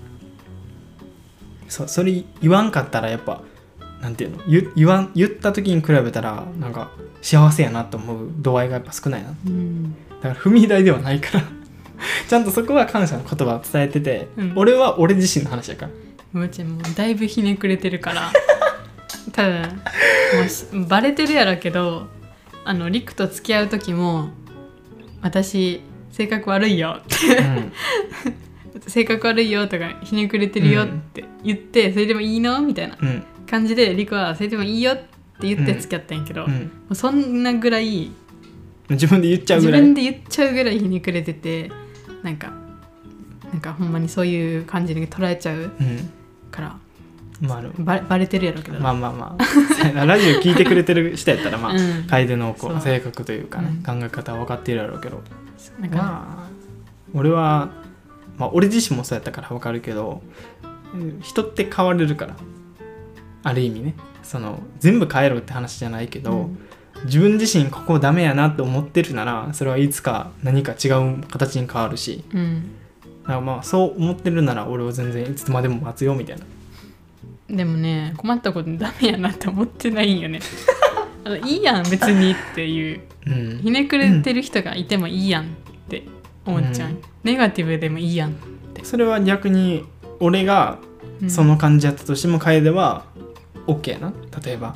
[1.70, 3.42] そうそれ言わんかったらやっぱ
[4.02, 4.38] なんていうの？
[4.48, 6.92] 言言わん言った時に比べたらなんか
[7.22, 9.94] 幸せやなと思う度合いがやっぱ少ないなうん。
[9.94, 11.44] だから踏み台ではないから。
[12.30, 14.54] ちゃんとそこは感謝の言葉を伝えてて、うん。
[14.56, 15.90] 俺は俺自身の話やか
[16.34, 16.42] ら。
[16.42, 18.32] うちもうだいぶひねくれてるから
[19.32, 22.08] 多分もうしバレてるやろうけど
[22.64, 24.30] あのリクと付き合う時も
[25.22, 27.74] 私性格悪いよってうん。
[28.88, 33.24] 性格悪いよとかひねくれてるよって言って、それでもいいのみたいなうん。
[33.50, 35.04] 感じでリクはそれでもいいよって
[35.42, 35.80] 言ってうん。
[35.80, 36.72] 付き合ったんやけど、もうん。
[36.90, 38.12] うそんなぐらい
[38.90, 39.82] 自分で言っちゃう自ぐらい。
[39.82, 41.72] 分で言っちゃうぐらいひねくれてて
[42.24, 42.52] なんか
[43.52, 46.10] なんかほんまにそういう感じで捉えちゃううん。
[46.52, 46.78] から
[47.42, 50.06] まあバレバレてるやろうけど、まあまあまあ。
[50.06, 52.08] ラジオ聞いてくれてる人やったらまあ、うん。
[52.08, 52.78] 楓のこそう。
[52.78, 53.84] う性格というかね、うん。
[53.84, 55.22] 考え方は分かってるやろうけど。
[55.80, 56.50] なんか、まあ
[57.14, 57.70] 俺は、
[58.38, 60.22] まあ、俺自身もそうやったから分かるけど
[60.94, 62.36] うん人って変われるから。
[63.44, 63.96] ある意味ね。
[64.24, 66.58] その全部変えろって話じゃないけど、うん。
[67.06, 72.24] 自分自身ここダメやなって思ってるならそれはいつか何か違う形に変わるし。
[72.34, 72.72] うん、
[73.22, 76.44] だからまあそう思ってるなら俺は全然いつまでも待つよみたいな
[77.50, 80.40] でもね困ったことにダメやなって思ってないんよね。
[81.24, 83.02] あのいいやん別にっていう。
[83.26, 83.60] うん。
[83.62, 85.48] ひねくれてる人がいてもいいやんっ
[85.90, 86.04] て
[86.46, 87.02] 思っちゃう、うん。
[87.24, 88.36] ネガティブでもいいやん、
[88.84, 89.84] それは逆に
[90.20, 90.80] 俺が
[91.22, 91.30] うん。
[91.30, 93.06] その感じやったとしても楓は
[93.66, 94.14] OK やな。
[94.44, 94.76] 例えば、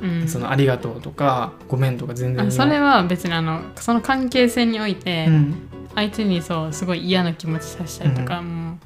[0.00, 0.28] うん。
[0.28, 5.54] そのありがとうとかごめんとか全然あそれは別にあのその関係性において、うん。
[5.94, 8.76] 相手にそうすごい嫌な気持ちさせたりとか、もう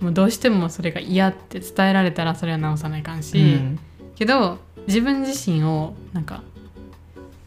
[0.00, 3.78] もうどうしてもそれが嫌って伝えられたらそれは直さないかんし、うん。
[4.14, 6.42] けど自分自身をなんか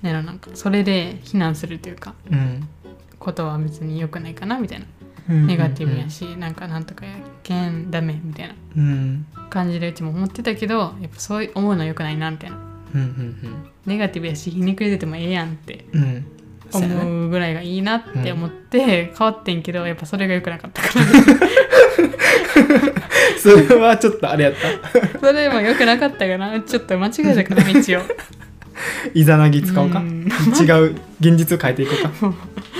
[0.01, 2.67] ねらなんかそれで非難するというかうん。
[3.19, 4.85] ことは別に良くないかなみたいな。
[5.29, 8.55] うんネガティブやし、なんかなんとかやけんダメみたいな。
[8.77, 9.25] うん。
[9.49, 12.57] 感じでうちも思ってたけどやっぱそういう思うの良くないなみたいな。
[12.95, 15.85] うんうんネガティブやしひねくれててもええやんって
[16.73, 21.05] 思うぐらいがいいなって思って変わってんけどやっぱそれが良くなかったから。
[23.37, 24.99] それはちょっとあれやった。
[25.19, 26.59] それも良くなかったかな。
[26.61, 27.83] ちょっと間違えたから 道を。
[29.13, 29.99] いざなぎ使おうか。
[29.99, 30.27] うん。
[30.27, 32.33] 違う現実を変えていこうか。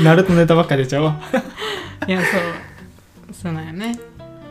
[0.04, 1.20] ナルトネタばっか出ちゃうわ
[2.08, 2.42] いやそう。
[3.34, 3.98] そうなんよね。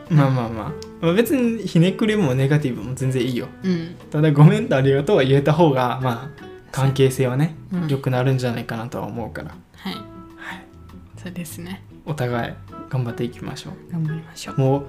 [0.09, 0.71] まあまあまあ。
[1.01, 3.47] まあ別にひねくれもネガティブも全然いいよ。
[3.63, 3.95] うん。
[4.11, 7.87] ただごめんとありがとうは言えた方がまあ関係性はねうん。
[7.87, 9.55] 良くなるんじゃないかなとは思うから。
[9.75, 9.93] はい。
[9.93, 10.03] はい。
[11.21, 11.83] そうですね。
[12.05, 12.53] お互い
[12.89, 14.55] 頑張っていきましょ頑張りましょう。
[14.55, 14.85] うもう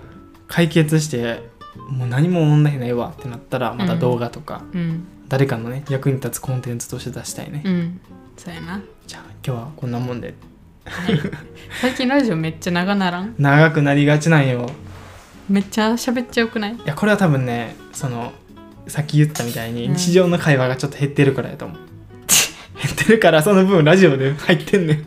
[0.46, 1.42] 解決して
[1.88, 5.06] もう何も問題ないわってなったらまた動画とか、うん。
[5.28, 8.00] 誰かのね役に立つコンテンツとして出したいね、うん。
[8.36, 8.80] そうやな。
[9.06, 10.34] じゃあ今日はこんなもんで。
[10.86, 11.18] はい。
[11.82, 13.34] 最近ラジオめっちゃ長ならん？
[13.38, 14.70] 長くなりがちなんよ。
[15.48, 16.74] めっちゃ喋っちゃよくない？
[16.74, 18.32] いやこれは多分ねその
[18.88, 19.94] さっき言ったみたいにうん。
[19.94, 21.78] 日常の会話がちょっと減ってるからやと思う、
[22.82, 25.04] 減ってるからその分ラジオで入ってんねん。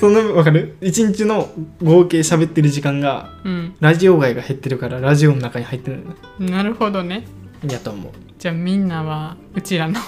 [0.00, 0.76] その分わかる？
[0.80, 1.50] 一日の
[1.82, 3.74] 合計喋ってる時間がうん。
[3.80, 6.02] ラジオ外が減ってるからラジオの中に入ってる
[6.38, 7.26] のなるほどね。
[7.68, 8.12] やと思う。
[8.38, 10.00] じゃあみんなはうちらの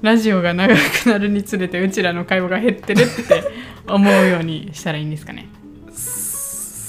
[0.00, 3.42] ラジオが長くなるにつれてうちらの会話が減ってるって
[3.88, 5.48] 思うようにしたらいいんですかね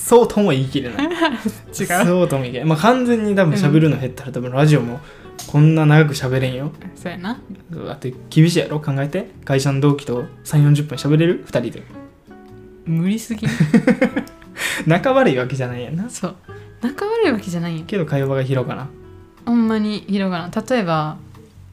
[0.05, 1.07] そうとも言い切れない。
[1.09, 1.87] 違う。
[2.05, 2.63] そうとも言い切れない。
[2.65, 4.99] まあ完全に多分喋るの減ったら多分ラジオも
[5.47, 6.71] こんな長く喋れんよ。
[6.95, 7.39] そうやな。
[7.71, 9.31] だって厳しいやろ考えて。
[9.43, 11.83] 会社の同期と3 4 0分喋れる？2人で。
[12.85, 13.47] 無理すぎ。
[14.85, 16.07] 仲悪いわけじゃないやんな。
[16.07, 16.35] そう。
[16.83, 17.83] 仲悪いわけじゃないよ。
[17.87, 18.89] けど会話が広がらん。
[19.43, 20.51] ほんまに広がらん。
[20.51, 21.17] 例えば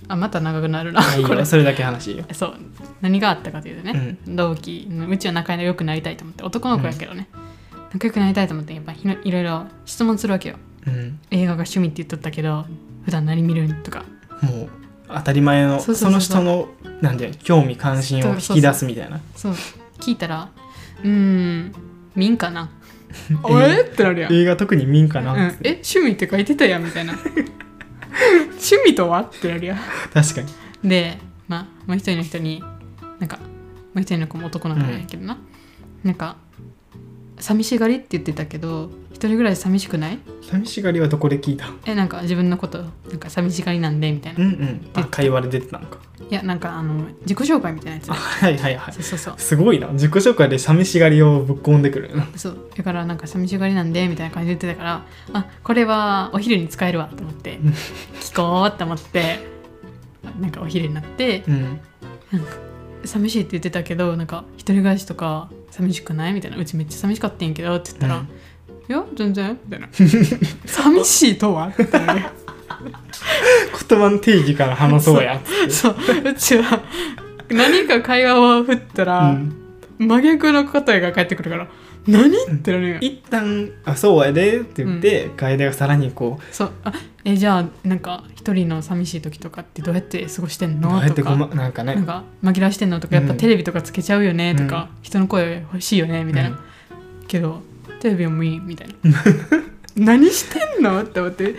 [0.09, 1.03] あまた長くなるな。
[1.03, 1.41] これ。
[1.41, 2.24] よそれだけ話いいよ。
[2.33, 2.55] そう。
[3.03, 7.28] 何があったかというとね、同期うちは仲良くなりたいと思って男の子やけどね、
[7.93, 10.57] 仲良くなりたいと思ってやっぱいろいろ質問するわけよ。
[10.86, 11.18] うん。
[11.30, 12.66] 映画が趣味って言っとったけど
[13.05, 14.05] 普段何見るんとか。
[14.40, 14.68] もう
[15.09, 16.68] 当たり前のその人の
[17.01, 19.20] なんていうの興味関心を引き出すみたいな。
[19.36, 19.55] そう。
[19.99, 20.51] 聞いたら
[21.03, 21.72] うーん
[22.16, 22.70] 見んかな。
[23.51, 23.82] え？
[23.82, 25.72] ってなるやん、映画特に見んかな、うん、え？
[25.72, 27.12] 趣味って書いてたやんみたいな。
[27.12, 29.20] 趣味とは？
[29.20, 29.78] ってなるやん。
[30.14, 30.49] 確かに。
[30.88, 32.64] でまあもう一人の人に
[33.20, 33.45] なんかも
[33.97, 35.36] う一人の子も男の子なんやけどな、
[36.03, 36.36] なんか
[37.43, 40.18] 寂しがりって言ってたけど一人ぐらい寂しくない？
[40.43, 41.66] 寂しがりはどこで聞いた？
[41.86, 42.84] えなんか自分のことな
[43.16, 44.90] んか寂しがりなんでみたいな、いうんうん。
[44.95, 45.99] あ会話で出てたのか。
[46.30, 48.11] やなんかあの自己紹介みたいなやつ。
[48.11, 48.95] はいはいはい。
[48.95, 49.34] そうそうそう。
[49.36, 49.88] すごいな。
[49.88, 52.59] 自己紹介で寂しがりをぶっ込んでくるそう。
[52.74, 57.70] だからなんか寂しがりなんでみたいな感じで言ってたからあこれはお昼に使えるわと思ってうん。
[58.20, 59.40] 聞こうって思って
[60.40, 61.80] なんかお昼になってうん。
[63.05, 66.32] 寂しいって言ってたけどなんか一人暮らしとか寂しくない？
[66.34, 66.58] みたいな。
[66.58, 68.24] うちめっちゃ寂しかったんやけどって言ったら、うん。
[68.24, 68.28] い
[68.88, 69.88] や全然みたいな。
[70.66, 71.68] 寂しいとは？
[71.68, 71.90] って言
[73.98, 75.96] 葉の定義から話そうやそう。
[76.24, 76.34] う。
[76.34, 76.80] ちは
[77.50, 79.56] 何か会話を振ったら、うん。
[79.98, 81.66] 真逆の答えが返ってくるから
[82.07, 82.36] 何？
[82.36, 82.98] ってなるよ。
[83.00, 86.72] 一旦「あそうやで」って言って、楓がさらにこそう。
[86.84, 86.92] あ
[87.24, 91.94] えじゃあなんか一人の寂しい時とかってどうやって過ごしてんうどうのとかやってごまなんかね。
[91.94, 92.98] なんか紛らわしてんの？
[92.98, 93.38] とかやっぱうん。
[93.38, 94.55] テレビとかつけちゃうよね？
[94.55, 96.24] とか、うん人の声欲しいよね？
[96.24, 96.59] みたいな、うん。
[97.28, 97.61] けど
[98.00, 98.94] テレビもいいみたいな。
[99.94, 101.03] 何してんの？
[101.03, 101.55] って思って。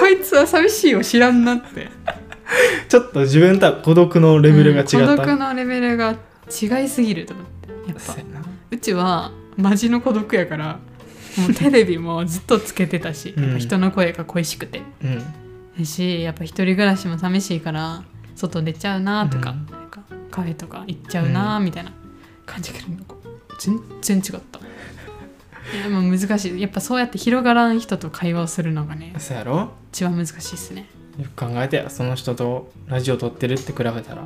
[0.00, 1.88] こいつは寂しいを知らんなって。
[2.88, 5.06] ちょっと自分とは孤独のレベルが違った、うん。
[5.16, 6.16] 孤独のレベルが
[6.50, 7.68] 違いすぎると思って。
[7.88, 8.00] やっぱ。
[8.00, 8.46] そうやな。
[8.70, 10.78] うちはマジの孤独やから
[11.38, 13.44] もうテレビもずっとつけてたし、うん。
[13.44, 14.82] やっぱ人の声が恋しくて。
[15.02, 15.22] うん。
[15.78, 18.02] だしやっぱ一人暮らしも寂しいから
[18.34, 19.66] 外出ちゃうなとか,、うん。
[19.66, 21.92] なんかカフェとか行っちゃうなみたいな
[22.46, 22.78] 感じが
[23.58, 24.60] 全然違った。
[25.76, 26.60] いやもう難しい。
[26.60, 29.70] やっぱそうやって広がらん人と会話をするのがねそうやろ？
[29.92, 30.88] 一番難しいっすね。
[31.18, 34.22] よく考えてやその人とラジオ撮ってるって比べたら。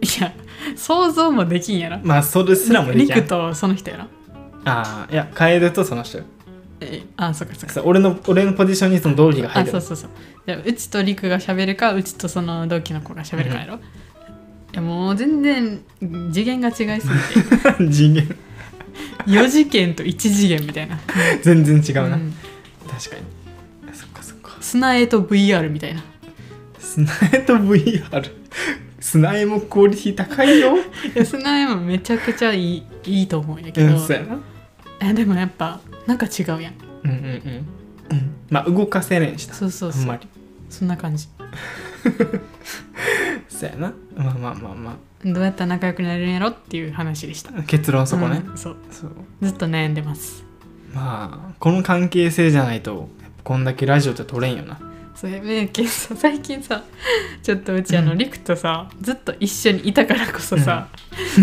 [0.00, 0.32] いや
[0.76, 2.00] 想像もできんやろ。
[2.02, 4.04] まあそれすらもできないリクとその人やろ
[4.68, 6.24] ああいや楓とその人よ。
[6.80, 7.82] えあそっかそっか。
[7.84, 9.68] 俺の俺のポジションにその同期が入る。
[9.70, 10.10] あそうそうそう。
[10.46, 13.78] でうちとりくが喋るかうちとその同期の子が喋るかやろ、い
[14.72, 15.80] やもう全然
[16.32, 16.98] 次元が違いすぎて。
[17.90, 18.36] 次元。
[19.26, 20.98] 4次元と1次元みたいな、
[21.42, 22.34] 全然違うな、うん。
[22.88, 23.22] 確かに。
[23.94, 24.56] そっかそっか。
[24.60, 26.02] 砂絵と VR みたいな。
[26.78, 28.30] スナエと VR
[28.98, 30.76] スナエもクオリティ高いよ。
[31.14, 34.38] いや砂絵もめちゃくちゃいいいいと思うんやけど、うんそうやな
[35.00, 36.74] えでもやっぱなんか違うやん。
[37.04, 37.66] うんうんうん。
[38.10, 40.02] うんまあ動かせれんしなそうそうそう。
[40.02, 40.26] あんまり。
[40.70, 41.28] そんな感じ。
[43.48, 43.92] そうやな。
[44.16, 47.50] まあまあまあまどうやったら仲良くなれるんやろっていう話でした。
[47.56, 48.76] あ結論そこね、うんそう。
[48.90, 49.10] そう。
[49.42, 50.44] ずっと悩んでます。
[50.94, 53.08] まあこの関係性じゃないと
[53.44, 54.78] こんだけラジオって撮れんよな。
[55.14, 55.68] それね。
[55.72, 56.84] けどさ最近さ
[57.42, 58.18] ちょっとうちあの、うん。
[58.18, 60.88] リクとさずっと一緒にいたからこそさ、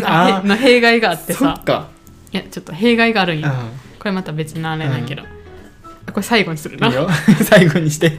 [0.06, 1.56] あへの弊害があってさ。
[1.56, 1.90] そっか
[2.36, 3.52] いやちょっと弊害があるんよ、う
[4.00, 7.08] これまた別のあれなんやけど、これ最後にするなんいいよ。
[7.44, 8.12] 最後にして。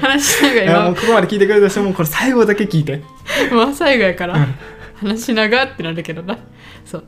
[0.00, 3.02] 話しながらうここまで聞いてくれた人もこれ最後だけ聞いて。
[3.50, 4.54] 今もう最後やから、うん。
[5.08, 6.38] 話しながらってなるけどな。
[6.84, 7.04] そう。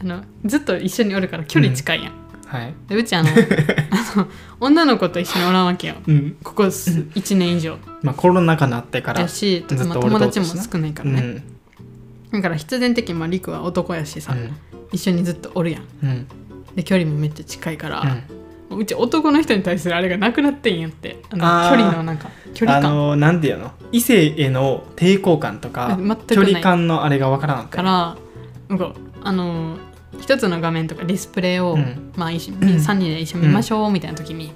[0.00, 2.12] あのずっと一緒におるから距離近いやん、
[2.46, 2.74] はい。
[2.88, 4.28] でうちあの あの
[4.60, 5.94] 女の子と一緒におらんわけよ。
[6.06, 6.36] うん。
[6.42, 7.78] ここ1年以上。
[8.02, 9.20] まあコロナ禍になってから。
[9.20, 11.55] やし、友達も少ないからね、うん
[12.32, 14.34] だから必然的にまあリクは男やしさ、
[14.92, 15.82] 一緒にずっとおるやん。
[16.02, 16.08] うん。
[16.10, 16.26] うん
[16.76, 18.20] で距離もめっちゃ近いから、
[18.70, 18.78] うん。
[18.80, 21.22] うち男の人に対するあれがなくなってんやって。
[21.30, 22.90] あの距離のなんか距離感。
[22.90, 23.72] あのなんていうの？
[23.92, 25.98] 異性への抵抗感とか
[26.28, 28.18] 距離感のあれがわからなから
[28.68, 29.78] なんかあの
[30.20, 32.12] 一つの画面とかディスプレイを、うん。
[32.14, 34.52] まあ、一緒3人で一緒に見ましょうみたいな時に、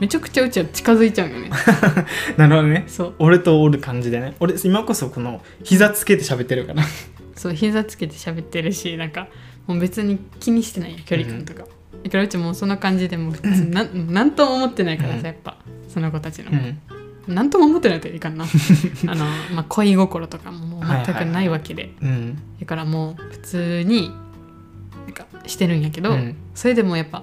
[0.00, 1.50] めちゃくちゃうちは近づいちゃうよね。
[2.36, 2.84] なるほどね。
[2.86, 3.14] そう。
[3.18, 4.34] 俺とおる感じでね。
[4.40, 6.82] 俺今こそこの膝つけて喋ってるから。
[7.36, 9.28] そう膝つけて喋ってるしなんか
[9.66, 11.64] もう別に気にしてないよ距離感とか、
[12.04, 15.20] だからうちもうそんな感じでもう普通になんなんとも思ってないからうん。
[15.20, 15.56] さやっぱ
[15.88, 17.34] その子たちの、うん。
[17.34, 18.44] なんとも思ってないといかんな。
[19.06, 19.24] あの、
[19.54, 22.38] まあ、恋心とかももう全くないわけで、うん。
[22.58, 24.10] だからもう普通に
[25.06, 26.36] なんかしてるんやけど、うん。
[26.54, 27.22] それでもやっぱ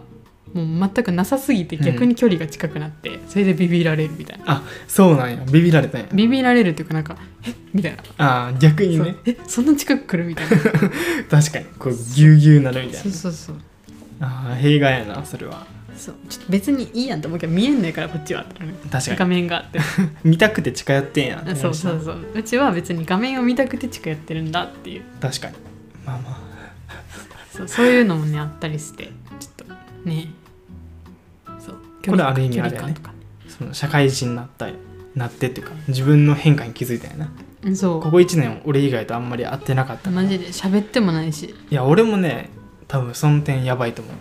[0.54, 4.46] もう全くなさすぎて逆に距離が近くなって、それでビビられるみたいな。
[4.48, 5.44] あそうなんや。
[5.46, 6.08] ビビられたんや。
[6.12, 7.54] ビビられるっていうかなんかえ？
[7.74, 9.16] みたいな、あー逆にね。
[9.26, 9.38] え？
[9.48, 10.58] そんな近く来るみたいな。
[11.30, 11.66] 確かに。
[11.78, 13.56] こうぎゅうぎゅうなるみたいそうなそうそう。
[14.22, 15.68] あー弊害やなそれは。
[15.96, 16.16] そう。
[16.30, 18.46] ちょっと別にいいやんと思うけど見えんねんからこっちは。
[18.90, 19.30] 画確かに。
[19.30, 19.80] 面があって。
[20.24, 21.42] 見たくて近寄ってんや。
[21.42, 22.26] んそうそうそう。
[22.34, 25.04] うちは別に画面を見たくて近寄ってるんだっていう。
[25.22, 25.54] 確かに。
[26.06, 26.40] まあまあ。
[27.52, 29.12] そうそういうのもねあったりして。
[29.40, 30.30] ちょっとね
[32.06, 32.96] これある意味距あれやね。
[33.48, 34.68] その社会人になった
[35.16, 37.32] なってっていうか自分の変化に気づいたんやな。
[37.64, 38.02] うんそう。
[38.02, 41.56] ここ1年俺以外とあんまり会ってなかったマジで喋ってもないし。
[41.70, 42.50] いや俺もね
[42.88, 44.12] 多分その点やばいと思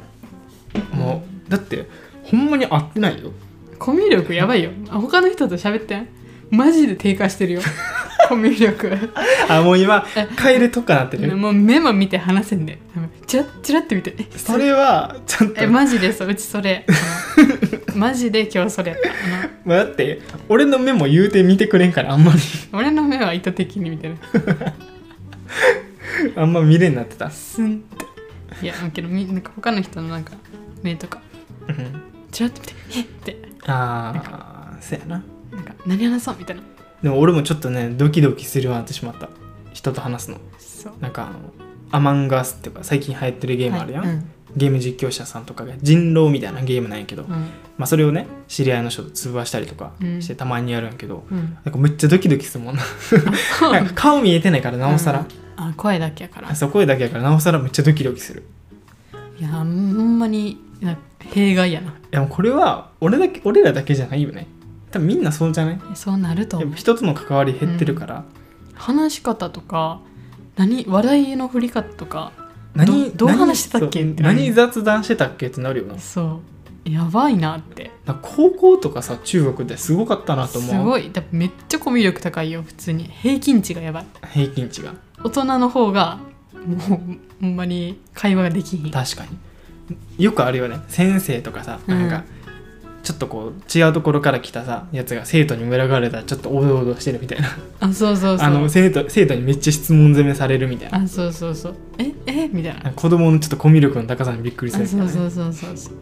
[0.93, 0.97] う。
[0.97, 1.89] もうだって
[2.25, 3.31] ほんまに会ってないよ。
[3.79, 4.71] コミュ力やばいよ。
[4.91, 6.09] あ他の人と喋ってん？
[6.51, 7.61] マジで低下してるよ。
[8.29, 9.11] コミュ力。
[9.49, 12.79] あもう今え帰るとかなってるもう目も見て話せんで。
[13.27, 14.15] チラッチラッて見て。
[14.19, 15.63] えそれはちょっと。
[15.63, 16.85] えマジでそううちそれ。
[17.97, 18.93] マジで今日それ。
[18.93, 20.21] あのまあだって。
[20.49, 22.39] 俺の目も言うて見てくれんからあんまり。
[22.73, 24.17] 俺の目は意図的に見てる。
[26.37, 27.31] あんま見れんなってた。
[27.31, 28.67] スンって。
[28.67, 30.33] いやけどみなんか他の人のなんか
[30.83, 31.21] 目とか。
[31.69, 32.03] うん。
[32.31, 32.75] チラッと見て。
[32.97, 33.49] えって。
[33.67, 35.23] ああそやな
[35.59, 36.63] なんか何話そうみたいな。
[37.03, 39.29] でも俺もちょっとねドキドキするようになってしまった。
[39.73, 40.39] 人と話すの。
[40.59, 40.93] そう。
[41.01, 41.39] なんかあの
[41.91, 44.31] アマンガースっていうか最近流行ってるゲームあるやん、はいうん。
[44.57, 47.31] ゲーム実況者さんとかが人狼みたいなゲームなんやけど、うん。
[47.77, 50.23] まあ、それをね知り合いの人と通話したりとかうん。
[50.23, 51.59] してたまにやるんやけど、うん。
[51.65, 52.83] なんかめっちゃドキドキするもんな。
[52.83, 55.27] そう なんか顔見えてないからなおさら、うん。
[55.57, 56.51] あ声だけやから。
[56.51, 58.45] あそう声だけやからなおさらめっちゃドキドキする。
[59.39, 60.59] いやほんまに
[61.31, 61.91] 弊害やな。
[61.91, 64.47] いやこれは俺だけ俺らだけじゃないよね
[64.91, 65.81] 多分みんなそうじゃない？
[65.95, 66.57] そうなると。
[66.59, 68.25] 思うやっぱ人との関わり減ってるから、
[68.75, 70.01] 話し方とか
[70.57, 72.33] 何話題の振り方とか
[72.75, 74.03] 何どどう話してたっけ？
[74.03, 75.49] 何って何雑談してたっけ？
[75.49, 76.41] ってなるよなそ
[76.87, 76.91] う。
[76.91, 77.91] やばいなって。
[78.07, 80.71] ら高校とかさ中学ですごかったなと思う？
[80.71, 81.11] すごい。
[81.13, 83.05] だめっちゃコミュ力高いよ普通に。
[83.05, 84.07] 平均値がやばい。
[84.33, 84.95] 平均値が。
[85.23, 86.19] 大人の方が
[86.67, 86.79] もう
[87.41, 88.91] ほんまに会話ができひん。
[88.91, 90.25] 確かに。
[90.25, 90.79] よくあるよね。
[90.89, 92.11] 先生とかさうんなん。
[92.11, 92.25] か、
[93.09, 97.49] ちょっとこう違うところから来たさやつが生徒に群がれたらちょっとおどおどしてるみたいな。
[97.81, 98.47] あそうそうそう。
[98.47, 100.99] あの生徒生徒にめっちゃ質問攻めされるみたいな。
[100.99, 101.75] あそうそうそう。
[101.97, 102.49] ええ？
[102.49, 102.93] みたいな。
[102.93, 105.11] 子供のちょっとコミュ力の高さにびっくりすあるみたいなね。
[105.11, 105.95] そうそうそうそう。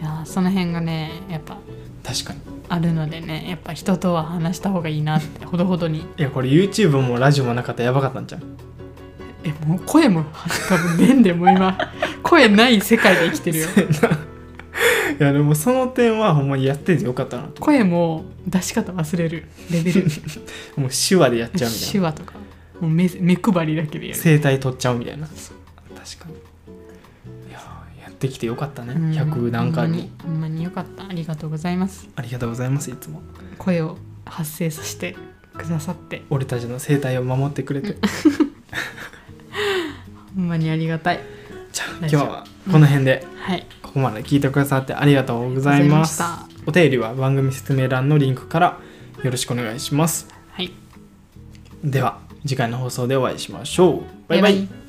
[0.00, 1.58] いやーその辺がねやっぱ
[2.04, 2.38] 確かに。
[2.68, 5.98] あるのでねやっぱ人とは話した方がいいなってほどほどに。
[5.98, 8.40] いやこれ YouTube もラジオもなかったらやばかったんちゃう？
[9.42, 10.24] えもう声も
[10.68, 11.76] 多分出んでもう今
[12.22, 13.66] 声ない世界で生きてるよ
[15.18, 19.46] いやでもその点はほんまにやっててよかったなと声も出し方忘れる。
[19.70, 20.06] レベル。
[20.76, 21.92] もう手話でやっちゃうみたいな。
[21.92, 22.34] 手話とか。
[22.80, 24.22] もう目目配りだけでやる。
[24.22, 25.26] 声帯取っちゃうみたいな。
[25.26, 26.34] 確かに。
[27.48, 27.60] いや
[28.02, 28.94] やってきてよかったね。
[28.94, 29.10] うん。
[29.10, 29.96] 100何回も。
[29.96, 31.06] ほんまにほんまによかった。
[31.08, 32.08] ありがとうございます。
[32.16, 33.22] ありがとうございますいつも。
[33.58, 35.16] 声を発生させて
[35.56, 36.22] くださって。
[36.30, 37.96] 俺たちの声帯を守ってくれて。
[40.34, 41.20] ほんまにありがたい。
[41.72, 43.26] じゃあ今日はこの辺で。
[43.36, 46.22] はいここまで聞いてくださってありがとうございます。
[46.64, 48.78] お便りは番組説明欄のリンクから
[49.24, 50.28] よろしくお願いします。
[50.52, 50.70] はい。
[51.82, 54.02] では次回の放送でお会いしましょう。
[54.28, 54.68] バイバイ